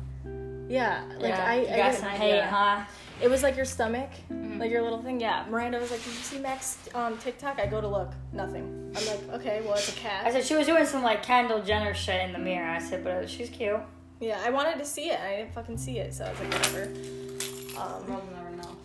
[0.67, 2.49] Yeah, like Yeah, I, I got didn't- hate, yeah.
[2.49, 2.85] huh?
[3.19, 4.59] It was like your stomach, Mm-hmm.
[4.59, 5.19] like your little thing.
[5.19, 5.45] Yeah.
[5.49, 8.93] Miranda was like, "Did you see Max um, TikTok?" I go to look, nothing.
[8.95, 11.63] I'm like, "Okay, well, it's a cat." I said she was doing some like Kendall
[11.63, 12.69] Jenner shit in the mirror.
[12.69, 13.79] I said, but she's cute.
[14.19, 15.19] yeah, I wanted to see it.
[15.19, 16.83] I didn't fucking see it, so I was like, whatever.
[17.79, 18.75] Um, We'll never know.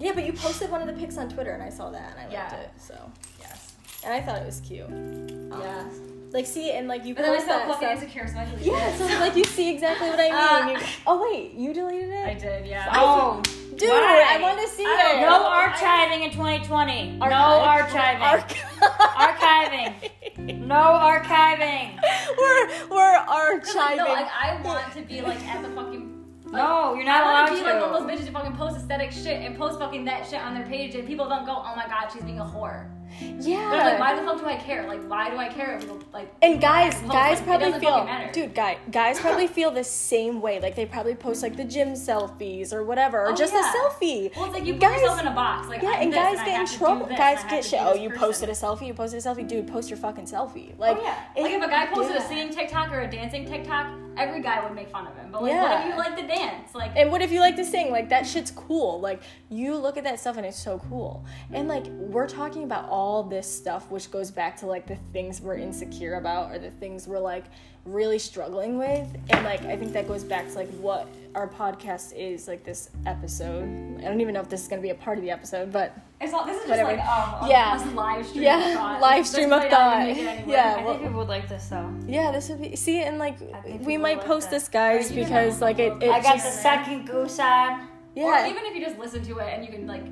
[0.00, 2.18] yeah, but you posted one of the pics on Twitter, and I saw that, and
[2.20, 2.54] I liked Yeah.
[2.60, 2.70] it.
[2.78, 2.96] So,
[3.40, 3.74] Yes.
[4.04, 4.86] and I thought it was cute.
[4.86, 5.84] Um, Yeah.
[6.34, 8.66] Like, see, and like you But then I post felt fucking insecure, so I deleted
[8.66, 8.98] Yeah, it.
[8.98, 10.76] so like you see exactly what I mean.
[10.76, 12.26] Uh, You- oh wait, you deleted it?
[12.26, 12.88] I did, yeah.
[12.92, 13.40] Oh,
[13.76, 14.26] Dude, Why?
[14.36, 15.20] I want to see it.
[15.20, 17.18] no archiving in 2020.
[17.18, 18.20] No archiving.
[18.20, 18.54] Arch-
[19.14, 20.58] Archiving.
[20.58, 21.98] No archiving.
[22.38, 23.96] we're we're Cause, like, archiving.
[23.96, 26.24] no, like I want to be like at the fucking.
[26.44, 28.32] Like, No, you're not I allowed want to be like one of those bitches who
[28.32, 31.44] fucking post aesthetic shit and post fucking that shit on their page, and people don't
[31.46, 32.90] go, "Oh my god, she's being a whore."
[33.20, 33.58] Yeah.
[33.58, 34.86] I'm like, why the fuck do I care?
[34.86, 35.76] Like, why do I care?
[35.76, 40.40] If, like, and guys, guys Like, probably feel, dude, guy, guys probably feel the same
[40.40, 40.60] way.
[40.60, 43.70] Like they probably post like the gym selfies or whatever, or Oh, just yeah.
[43.70, 44.34] a selfie.
[44.36, 45.68] Well, it's like you put Guys- yourself in a box.
[45.68, 47.06] Like, Yeah, and guys I get in have to do trouble.
[47.06, 47.80] Guys get shit.
[47.82, 48.20] Oh, you person.
[48.20, 48.86] posted a selfie.
[48.88, 49.68] You posted a selfie, dude.
[49.68, 50.72] Post your fucking selfie.
[50.72, 51.42] Oh, like, oh yeah.
[51.42, 52.24] like if a guy posted yeah.
[52.24, 55.30] a singing TikTok or a dancing TikTok, every guy would make fun of him.
[55.30, 56.74] But like, what if you like to dance?
[56.74, 57.90] Like, And what if you like to sing?
[57.90, 59.00] Like that shit's cool.
[59.00, 61.24] Like you look at that stuff and it's so cool.
[61.52, 65.40] And like we're talking about all this stuff which goes back to like the things
[65.40, 67.44] we're insecure about or the things we're like
[67.84, 69.06] really struggling with.
[69.30, 72.90] And like I think that goes back to like what our podcast is like this
[73.06, 73.64] episode.
[73.98, 75.96] I don't even know if this is gonna be a part of the episode, but
[76.20, 76.96] it's all, this is just Whatever.
[76.96, 77.92] like um, Yeah.
[77.94, 78.44] live stream.
[78.44, 79.00] Yeah, of thought.
[79.00, 79.98] live This stream of thought.
[80.06, 80.56] make it anywhere.
[80.56, 81.92] Yeah, I think people would like this though.
[82.06, 83.36] yeah, this would be see and like
[83.80, 84.56] we might like post that.
[84.56, 87.80] this guys Or because like it, a it I got just the second goose on.
[87.80, 88.48] Or yeah.
[88.48, 90.04] even if you just listen to it and you can like,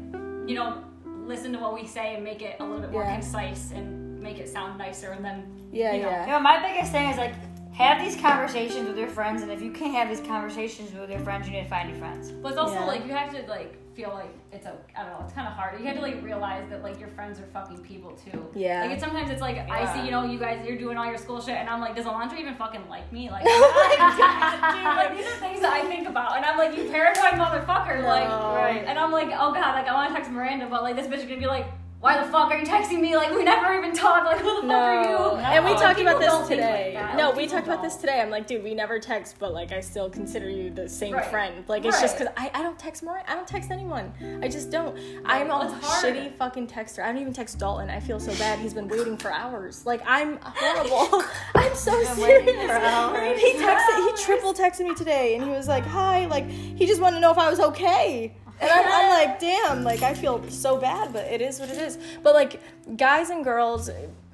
[0.48, 0.82] you know,
[1.24, 3.14] listen to what we say and make it a little bit more Yeah.
[3.14, 6.26] concise and make it sound nicer, and then Yeah, you know, yeah.
[6.26, 7.32] You know, my biggest thing is like
[7.72, 11.20] have these conversations with your friends, and if you can't have these conversations with your
[11.20, 12.30] friends, you need to find new friends.
[12.30, 12.84] But it's also Yeah.
[12.84, 15.52] like you have to like feel like it's a I don't know it's kind of
[15.52, 15.78] hard.
[15.78, 18.46] You have to like realize that like your friends are fucking people too.
[18.54, 18.82] Yeah.
[18.82, 21.18] Like it's sometimes it's like I see you know you guys you're doing all your
[21.18, 25.36] school shit and I'm like does Alondra even fucking like me like like these are
[25.40, 28.84] things that I think about and I'm like you paranoid motherfucker like Right.
[28.86, 31.18] and I'm like oh god like I want to text Miranda but like this bitch
[31.18, 31.66] is gonna be like
[32.02, 34.62] why the fuck are you texting me like we never even talked like who the
[34.62, 35.34] fuck are No.
[35.36, 36.92] you And we Like, talked about this don't today.
[36.96, 38.20] like no, Like, we people talked about this today.
[38.20, 41.24] I'm like, dude, we never text, but like, I still consider you the same Right.
[41.26, 41.64] friend.
[41.68, 43.22] Like, it's just because I, I don't text more.
[43.28, 44.12] I don't text anyone.
[44.42, 44.98] I just don't.
[45.24, 47.04] I'm a shitty fucking texter.
[47.04, 47.88] I don't even text Dalton.
[47.88, 48.58] I feel so bad.
[48.58, 49.86] He's been waiting for hours.
[49.86, 51.22] Like, I'm horrible.
[51.54, 52.66] I'm so Been waiting serious.
[52.66, 53.40] for hours.
[53.40, 53.96] He texted.
[54.16, 57.20] He triple texted me today, and he was like, "Hi." Like, he just wanted to
[57.20, 58.34] know if I was okay.
[58.62, 61.78] And I'm, I'm like, damn, like I feel so bad, but it is what it
[61.78, 61.98] is.
[62.22, 62.60] But like
[62.96, 63.90] guys and girls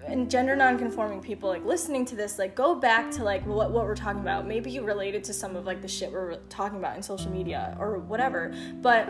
[0.06, 3.84] and gender non-conforming people, like listening to this, like go back to like what what
[3.84, 4.46] we're talking about.
[4.46, 7.76] Maybe you related to some of like the shit we're talking about in social media
[7.80, 8.54] or whatever.
[8.82, 9.08] But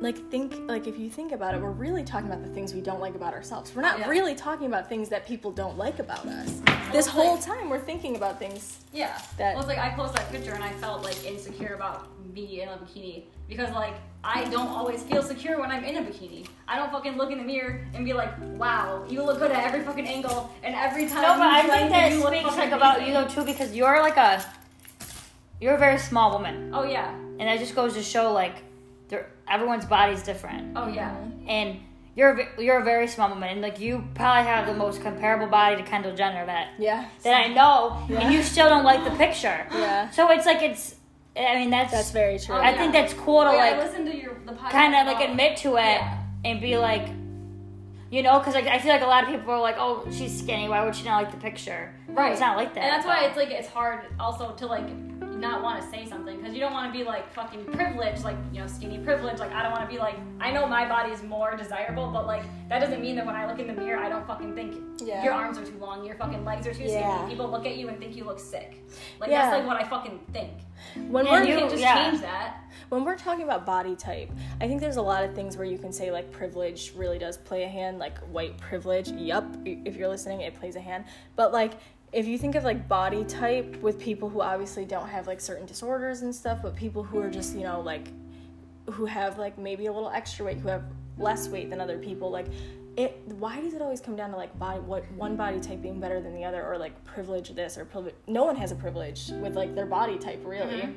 [0.00, 2.80] like think like if you think about it, we're really talking about the things we
[2.82, 3.74] don't like about ourselves.
[3.74, 4.08] We're not Yeah.
[4.08, 6.60] really talking about things that people don't like about us.
[6.92, 8.78] This whole like- time we're thinking about things.
[8.92, 9.18] Yeah.
[9.38, 12.60] That- well, it's like I posted that picture and I felt like insecure about me
[12.60, 16.46] in a bikini because like I don't always feel secure when I'm in a bikini.
[16.66, 19.62] I don't fucking look in the mirror and be like, wow, you look good at
[19.64, 21.22] every fucking angle and every time.
[21.22, 23.44] No, but you I think that you look speaks fucking like about you though too,
[23.44, 24.44] because you're like a
[25.60, 27.10] you're a very small woman, Oh yeah.
[27.14, 28.56] and that just goes to show like
[29.08, 31.14] there everyone's body's different, Oh yeah.
[31.46, 31.78] and
[32.16, 35.46] you're a you're a very small woman, and like you probably have the most comparable
[35.46, 37.06] body to Kendall Jenner that Yeah.
[37.22, 38.20] that I know, Yeah.
[38.20, 39.66] and you still don't like the picture.
[39.70, 40.10] Yeah.
[40.10, 40.96] So it's like it's.
[41.38, 42.54] I mean that's That's very true.
[42.54, 42.78] Oh, I yeah.
[42.78, 44.70] think that's cool to Oh, yeah, like listened to your the podcast.
[44.70, 46.18] kind of like admit to it Yeah.
[46.44, 47.08] and be like,
[48.10, 50.38] you know, because like I feel like a lot of people are like, oh, she's
[50.38, 50.68] skinny.
[50.68, 51.92] Why would she not like the picture?
[52.08, 52.32] Right.
[52.32, 52.84] It's not like that.
[52.84, 54.86] And that's why it's like it's hard also to like
[55.36, 58.36] not want to say something because you don't want to be like fucking privileged, like
[58.52, 59.38] you know skinny privilege.
[59.38, 62.26] Like I don't want to be like I know my body is more desirable, but
[62.26, 64.76] like that doesn't mean that when I look in the mirror I don't fucking think
[65.00, 65.22] Yeah.
[65.24, 67.16] your arms are too long, your fucking legs are too Yeah.
[67.18, 67.30] skinny.
[67.34, 68.82] People look at you and think you look sick.
[69.20, 69.42] Like Yeah.
[69.42, 70.52] that's like what I fucking think.
[71.08, 72.60] when Yeah, we're You can't just change that.
[72.90, 75.78] when we're talking about body type, I think there's a lot of things where you
[75.78, 79.08] can say like privilege really does play a hand, like white privilege.
[79.10, 81.04] Yup, if you're listening, it plays a hand.
[81.34, 81.72] But like
[82.16, 85.66] if you think of like body type with people who obviously don't have like certain
[85.66, 88.08] disorders and stuff, but people who are just, you know, like
[88.90, 90.84] who have like maybe a little extra weight, who have
[91.18, 92.46] less weight than other people, like
[92.96, 96.00] it why does it always come down to like body what one body type being
[96.00, 99.28] better than the other or like privilege this or privilege no one has a privilege
[99.42, 100.92] with like their body type really mm-hmm.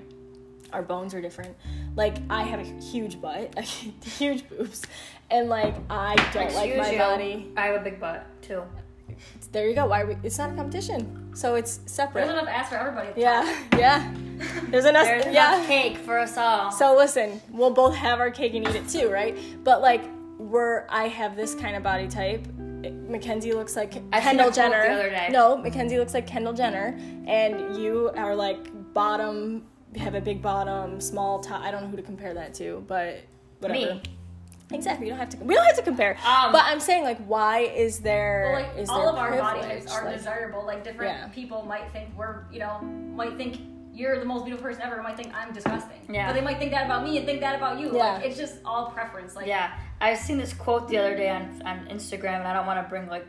[0.71, 1.53] our bones are different.
[1.97, 3.59] Like I have a huge butt,
[4.03, 4.83] huge boobs,
[5.29, 7.51] and like I don't like my you, body.
[7.57, 8.63] I have a big butt too.
[9.51, 9.87] There you go.
[9.87, 12.27] Why we, it's not a competition, so it's separate.
[12.27, 13.07] There's enough ass for everybody.
[13.07, 13.79] at the top.
[13.79, 14.13] Yeah, yeah.
[14.69, 15.05] There's enough.
[15.05, 15.55] There's yeah.
[15.55, 16.71] enough cake for us all.
[16.71, 19.37] So listen, we'll both have our cake and eat it too, right?
[19.63, 20.03] But like
[20.37, 22.47] we're I have this kind of body type.
[22.55, 24.83] Mackenzie looks like I Kendall Jenner.
[24.83, 25.29] the other day.
[25.31, 29.65] No, Mackenzie looks like Kendall Jenner, and you are like bottom,
[29.97, 31.61] have a big bottom, small top.
[31.61, 33.23] I don't know who to compare that to, but
[33.59, 33.95] whatever.
[33.95, 34.01] Me.
[34.71, 35.07] Exactly.
[35.07, 35.37] You don't have to.
[35.37, 36.17] We don't have to compare.
[36.25, 38.51] Um, but I'm saying like, why is there?
[38.53, 40.65] Well, like is all there of our body types are Like, desirable.
[40.65, 41.27] Like different Yeah.
[41.29, 43.61] people might think we're, you know, might think
[43.93, 45.01] you're the most beautiful person ever.
[45.01, 45.97] Might think I'm disgusting.
[46.07, 46.27] Yeah.
[46.27, 47.95] But they might think that about me and think that about you.
[47.95, 48.13] Yeah.
[48.13, 49.35] Like it's just all preference.
[49.35, 52.67] Like Yeah, I've seen this quote the other day on on Instagram, and I don't
[52.67, 53.27] want to bring like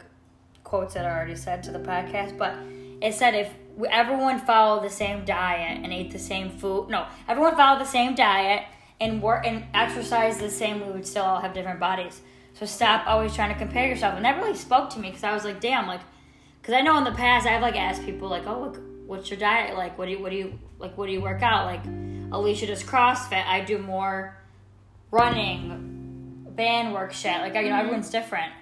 [0.62, 2.54] quotes that I already said to the podcast, but
[3.00, 3.50] it said if
[3.90, 8.14] everyone followed the same diet and ate the same food, no, everyone followed the same
[8.14, 8.64] diet
[9.00, 12.20] and work and exercised the same, we would still all have different bodies.
[12.54, 14.16] So So stop always trying to compare yourself.
[14.16, 16.02] And that really spoke to me because I was like, damn, like,
[16.60, 19.40] because I know in the past I've like asked people like, oh, look, what's your
[19.40, 19.96] diet like?
[19.96, 21.64] What do you, what do you, like, what do you work out?
[21.64, 21.80] Like,
[22.30, 23.46] Alicia does CrossFit.
[23.46, 24.36] I do more
[25.10, 27.38] running, band work shit.
[27.38, 27.78] Like, you know, mm-hmm.
[27.78, 28.52] everyone's different.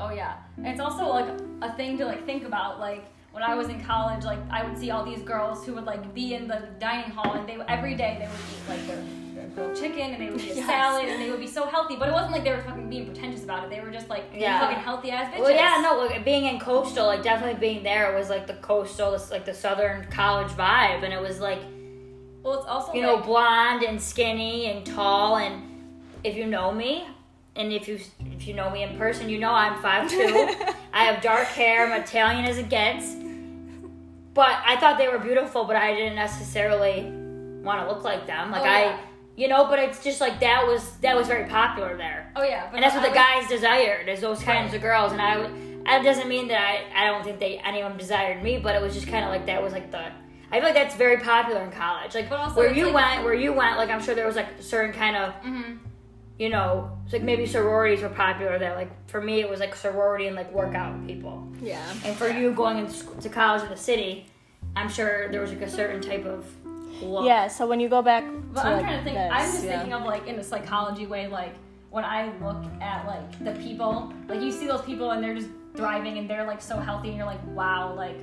[0.00, 1.28] Oh yeah, and it's also like
[1.60, 2.80] a thing to like think about.
[2.80, 5.84] Like when I was in college, like I would see all these girls who would
[5.84, 9.04] like be in the dining hall, and they every day they would eat like their,
[9.74, 10.66] chicken, and they would eat a Yes.
[10.66, 11.96] salad, and they would be so healthy.
[11.96, 13.70] But it wasn't like they were fucking being pretentious about it.
[13.70, 14.60] They were just like Yeah.
[14.60, 15.40] fucking healthy ass bitches.
[15.40, 18.54] Well, yeah, no, like being in coastal, like definitely being there it was like the
[18.54, 21.60] coastal, like the southern college vibe, and it was like
[22.42, 25.62] Well, it's also you know blonde and skinny and tall, and
[26.24, 27.06] if you know me,
[27.56, 27.98] and if you
[28.34, 30.48] if you know me in person, you know I'm five two.
[30.94, 31.86] I have dark hair.
[31.86, 33.14] I'm Italian as it gets.
[34.34, 37.02] But I thought they were beautiful, but I didn't necessarily
[37.62, 38.50] want to look like them.
[38.50, 38.98] Like Oh, yeah.
[39.36, 42.30] You know, but it's just like that was that was very popular there.
[42.36, 45.12] oh yeah, And that's what I the was- guys desired, is those kinds of girls.
[45.12, 47.98] And I, would- that doesn't mean that I, I don't think they any of them
[47.98, 50.04] desired me, but it was just kind of like that was like the.
[50.50, 52.14] I feel like that's very popular in college.
[52.14, 54.48] Like also where you like- went, where you went, like I'm sure there was like
[54.58, 55.78] a certain kind of, Mhm.
[56.38, 58.74] you know, it's like maybe sororities were popular there.
[58.74, 61.48] Like for me, it was like sorority and like workout people.
[61.62, 61.82] Yeah.
[62.04, 62.86] And for you going
[63.22, 64.26] to college in the city,
[64.76, 66.44] I'm sure there was like a certain type of
[67.24, 69.16] Yeah, so when you go back But I'm like trying to think.
[69.16, 69.70] this, I'm just yeah.
[69.72, 71.54] thinking of like in a psychology way, like
[71.90, 75.50] when I look at like the people, like you see those people and they're just
[75.74, 78.18] thriving and they're like so healthy, and you're like, wow, like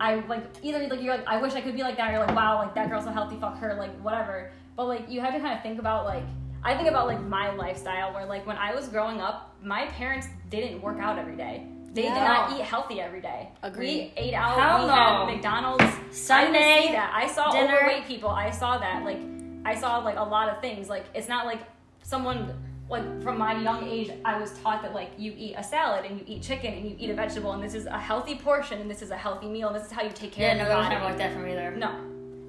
[0.00, 2.26] I like either like you're like I wish I could be like that, or you're
[2.26, 4.50] like wow, like that girl's so healthy, fuck her, like whatever.
[4.76, 6.24] But like you have to kind of think about like
[6.62, 10.26] I think about like my lifestyle where like when I was growing up, my parents
[10.50, 11.66] didn't work out every day.
[11.92, 13.48] They did not eat healthy every day.
[13.62, 14.12] Agreed.
[14.16, 14.58] We ate out.
[14.58, 14.94] Hell we no.
[14.94, 15.84] had McDonald's.
[16.16, 17.12] Sunday didn't see that.
[17.14, 17.76] I saw dinner.
[17.78, 18.30] overweight people.
[18.30, 19.04] I saw that.
[19.04, 19.18] Like
[19.64, 20.88] I saw like a lot of things.
[20.88, 21.60] Like it's not like
[22.02, 22.54] someone
[22.88, 26.18] like from my young age I was taught that like you eat a salad and
[26.18, 28.90] you eat chicken and you eat a vegetable and this is a healthy portion and
[28.90, 30.74] this is a healthy meal and this is how you take care Yeah, of no,
[30.74, 31.70] your it was never like that for me either.
[31.76, 31.88] No.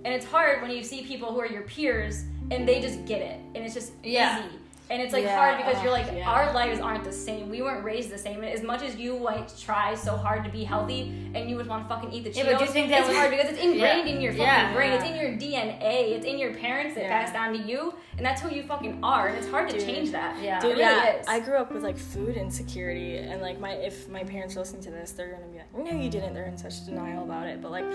[0.04, 3.22] And it's hard when you see people who are your peers and they just get
[3.22, 4.40] it and it's just Yeah.
[4.48, 4.58] easy.
[4.90, 6.30] And it's like Yeah, hard because you're like yeah.
[6.30, 7.50] our lives aren't the same.
[7.50, 8.38] We weren't raised the same.
[8.44, 11.68] And as much as you like try so hard to be healthy and you would
[11.68, 13.32] want to fucking eat the Cheetos, Yeah, but do you think that it's was- hard
[13.32, 14.14] because it's ingrained Yeah.
[14.16, 14.74] in your fucking Yeah.
[14.74, 14.92] brain.
[14.92, 16.12] It's in your DNA.
[16.16, 17.10] It's in your parents that Yeah.
[17.22, 19.28] passed down to you, and that's who you fucking are.
[19.30, 19.86] And it's hard to Dude.
[19.86, 20.38] change that.
[20.42, 20.60] Yeah.
[20.60, 21.28] Dude, really yeah, is.
[21.28, 24.82] I grew up with like food insecurity, and like my if my parents are listening
[24.84, 27.62] to this, they're gonna be like, "No, you didn't." They're in such denial about it.
[27.62, 27.86] But like,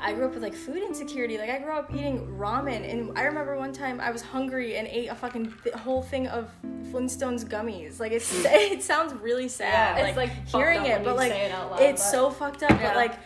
[0.00, 1.36] I grew up with like food insecurity.
[1.36, 4.88] Like I grew up eating ramen, and I remember one time I was hungry and
[4.88, 6.45] ate a fucking th- whole thing of
[6.90, 8.00] Flintstones gummies.
[8.00, 8.46] Like it's hmm.
[8.46, 9.98] it sounds really sad.
[9.98, 11.80] Yeah, it's, like, fucked hearing up it, when but you like say it out loud,
[11.82, 12.70] it's but- so fucked up.
[12.70, 12.88] Yeah.
[12.88, 13.18] But like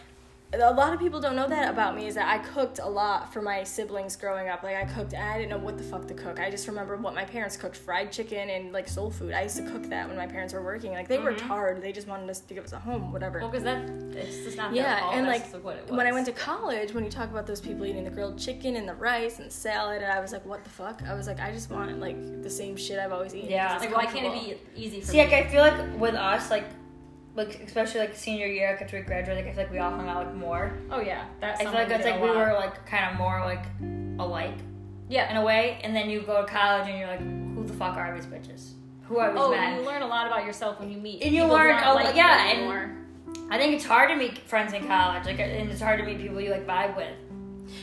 [0.53, 3.33] a lot of people don't know that about me is that I cooked a lot
[3.33, 4.65] for my siblings growing up.
[4.65, 6.41] Like I cooked and I didn't know what the fuck to cook.
[6.41, 9.33] I just remember what my parents cooked, fried chicken and like soul food.
[9.33, 10.91] I used to cook that when my parents were working.
[10.93, 11.49] Like they worked mm-hmm.
[11.49, 11.83] hard.
[11.83, 13.39] They just wanted us to give us a home, whatever.
[13.39, 15.15] well, because that it's just not yeah, fault.
[15.15, 17.61] and That's like what it when I went to college, when you talk about those
[17.61, 20.65] people eating the grilled chicken and the rice and salad, and I was like, what
[20.65, 21.01] the fuck?
[21.07, 23.51] I was like, I just want like the same shit I've always eaten.
[23.51, 23.79] Yeah.
[23.79, 25.25] like, why can't it be easy for See, me?
[25.25, 26.65] like I feel like with us, like,
[27.35, 29.91] like especially like senior year, like after we graduated, like I feel like we all
[29.91, 30.73] hung out like more.
[30.91, 32.37] oh yeah, that's I feel like something it's like we lot.
[32.37, 33.65] were like kind of more like
[34.19, 34.55] alike
[35.09, 35.31] yeah.
[35.31, 37.97] in a way, and then you go to college and you're like, who the fuck
[37.97, 38.73] are these bitches?
[39.05, 39.73] Who are these Oh, men?
[39.75, 41.23] and you learn a lot about yourself when you meet.
[41.23, 42.97] And you learn aren't a- like yeah, and- anymore.
[43.53, 46.19] I think it's hard to meet friends in college, like, and it's hard to meet
[46.19, 47.13] people you like vibe with.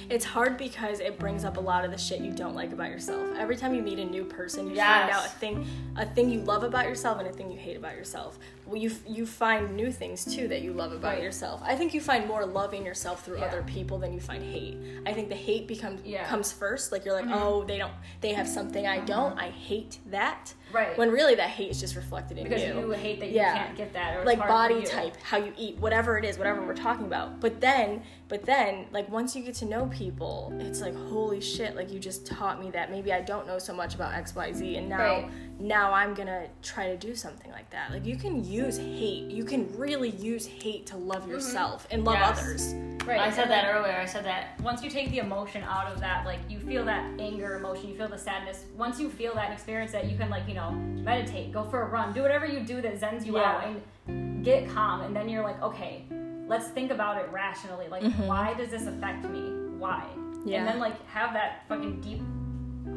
[0.09, 2.89] It's hard because it brings up a lot of the shit you don't like about
[2.89, 3.21] yourself.
[3.37, 5.65] Every time you meet a new person, you find out a thing,
[5.97, 8.39] a thing you love about yourself and a thing you hate about yourself.
[8.67, 11.23] Well, you you find new things too that you love about Right.
[11.23, 11.61] yourself.
[11.63, 13.45] I think you find more love in yourself through Yeah.
[13.45, 14.77] other people than you find hate.
[15.05, 16.19] I think the hate becomes Yeah.
[16.21, 16.29] Mm-hmm.
[16.29, 16.91] comes first.
[16.91, 19.37] Like you're like, oh, they don't, they have something I don't.
[19.39, 20.53] I hate that.
[20.73, 20.97] Right.
[20.97, 23.55] When really that hate is just reflected in because you you hate that you Yeah.
[23.57, 26.73] can't get that or like body type, how you eat, whatever it is, whatever we're
[26.75, 27.39] talking about.
[27.39, 31.77] But then, but then, like once you get to know people, it's like holy shit!
[31.77, 34.51] Like you just taught me that maybe I don't know so much about X, Y,
[34.51, 35.29] Z, and now, Right.
[35.59, 37.91] Now I'm gonna try to do something like that.
[37.91, 39.31] Like you can use hate.
[39.31, 41.31] You can really use hate to love mm-hmm.
[41.31, 42.39] yourself and love Yes.
[42.39, 42.73] others.
[43.05, 43.19] Right.
[43.19, 43.93] I said that earlier.
[43.93, 44.59] I said that.
[44.61, 47.95] Once you take the emotion out of that, like you feel that anger emotion, you
[47.95, 48.65] feel the sadness.
[48.75, 51.81] Once you feel that and experience that, you can like you know meditate, go for
[51.81, 53.51] a run, do whatever you do that zens you Yeah.
[53.51, 53.63] out,
[54.07, 55.01] and get calm.
[55.01, 56.05] And then you're like, okay,
[56.47, 57.87] let's think about it rationally.
[57.87, 58.27] Like, mm-hmm.
[58.27, 59.51] why does this affect me?
[59.77, 60.05] Why?
[60.45, 60.59] Yeah.
[60.59, 62.21] And then like have that fucking deep,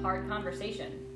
[0.03, 1.07] hard conversation.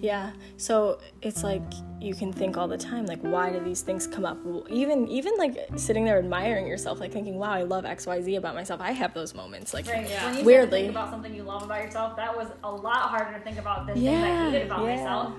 [0.00, 0.32] Yeah.
[0.56, 1.62] So it's like
[2.00, 4.38] you can think all the time, like, why do these things come up?
[4.68, 8.36] Even even like sitting there admiring yourself, like thinking, wow, I love X, Y, Z
[8.36, 8.80] about myself.
[8.80, 9.72] I have those moments.
[9.72, 10.08] Like, Right.
[10.08, 10.82] When you weirdly.
[10.82, 13.86] think about something you love about yourself, that was a lot harder to think about
[13.86, 14.96] than things I Yeah, hated about yeah.
[14.96, 15.34] myself.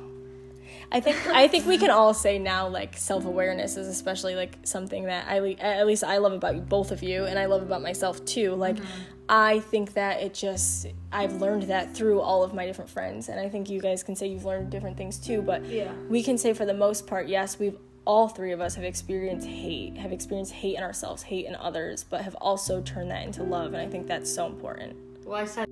[0.92, 4.58] I think I think we can all say now like self awareness is especially like
[4.64, 7.82] something that I at least I love about both of you and I love about
[7.82, 8.54] myself too.
[8.56, 9.13] Like mm-hmm.
[9.30, 13.40] I think that it just I've learned that through all of my different friends and
[13.40, 15.42] I think you guys can say you've learned different things too.
[15.42, 15.92] But Yeah.
[16.10, 19.48] we can say for the most part, yes, we've all three of us have experienced
[19.48, 23.44] hate, have experienced hate in ourselves, hate in others, but have also turned that into
[23.44, 24.96] love and I think that's so important.
[25.26, 25.68] Well, I said.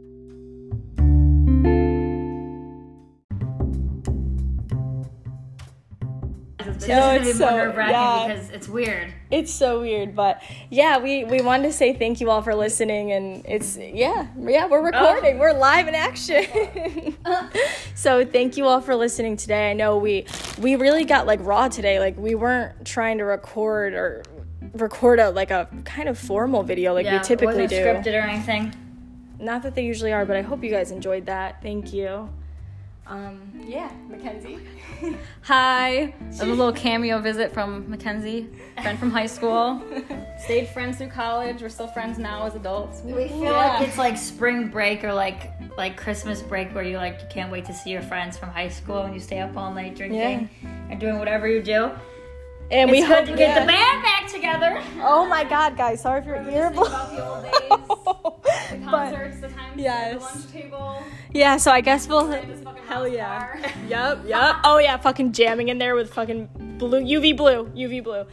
[6.81, 8.27] This No, is gonna it's be more so- nerve wracking yeah.
[8.35, 9.13] because it's weird.
[9.29, 13.11] It's so weird, but yeah, we we wanted to say thank you all for listening,
[13.11, 14.83] and it's yeah, yeah, we're oh.
[14.83, 17.15] recording, we're live in action.
[17.95, 19.69] so thank you all for listening today.
[19.69, 20.25] I know we
[20.57, 24.23] we really got like raw today, like we weren't trying to record or
[24.73, 27.75] record a like a kind of formal video like Yeah, we typically do.
[27.75, 28.73] scripted or anything.
[29.39, 31.61] Not that they usually are, but I hope you guys enjoyed that.
[31.61, 32.29] Thank you.
[33.07, 34.59] Um, yeah, Mackenzie.
[35.41, 36.13] Hi.
[36.39, 38.47] A little cameo visit from Mackenzie,
[38.81, 39.81] friend from high school.
[40.43, 41.61] Stayed friends through college.
[41.61, 43.01] We're still friends now as adults.
[43.01, 43.51] We feel Yeah.
[43.51, 47.27] like Like it's like spring break or like like Christmas break where you like you
[47.29, 49.95] can't wait to see your friends from high school and you stay up all night
[49.95, 50.49] drinking
[50.89, 51.91] and doing whatever you do.
[52.69, 53.59] And It's we good hope to get yeah.
[53.61, 54.40] the band back together.
[55.03, 56.01] Oh my God, guys!
[56.01, 57.61] Sorry if your ear Reminiscing about the old days,
[58.79, 60.13] the but the times Yes.
[60.13, 61.03] at the lunch table.
[61.33, 62.27] yeah, so I guess we'll.
[62.27, 63.55] This fucking Hell yeah.
[63.87, 64.55] Yep, yep.
[64.63, 68.25] Oh yeah, fucking jamming in there with fucking blue UV blue, UV blue.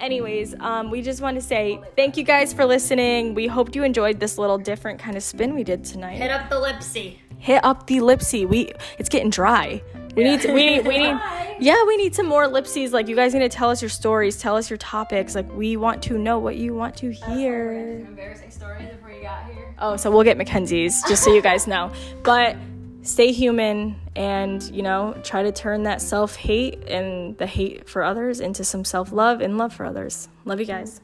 [0.00, 3.34] Anyways, um, we just want to say thank you guys for listening.
[3.34, 6.16] We hope you enjoyed this little different kind of spin we did tonight.
[6.18, 7.18] Hit up the Lipsy.
[7.38, 8.48] Hit up the lipsy.
[8.48, 9.82] We it's getting dry.
[10.14, 11.18] We need to, we need we need
[11.60, 12.92] yeah we need some more lipsies.
[12.92, 15.34] Like you guys need to tell us your stories, tell us your topics.
[15.34, 17.98] Like we want to know what you want to hear.
[18.00, 19.74] Some embarrassing stories before you got here.
[19.78, 21.92] Oh, so we'll get Mackenzie's, just so you guys know.
[22.22, 22.56] But
[23.02, 28.02] stay human and, you know, try to turn that self hate and the hate for
[28.02, 30.28] others into some self love and love for others.
[30.44, 31.00] Love you guys.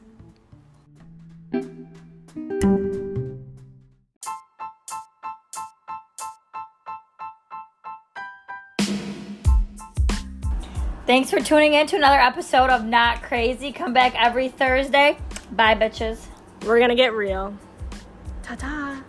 [11.11, 13.73] Thanks for tuning in to another episode of Not Crazy.
[13.73, 15.19] Come back every Thursday.
[15.51, 16.25] Bye, bitches.
[16.65, 17.59] We're going to get real.
[18.45, 19.03] Ta ta.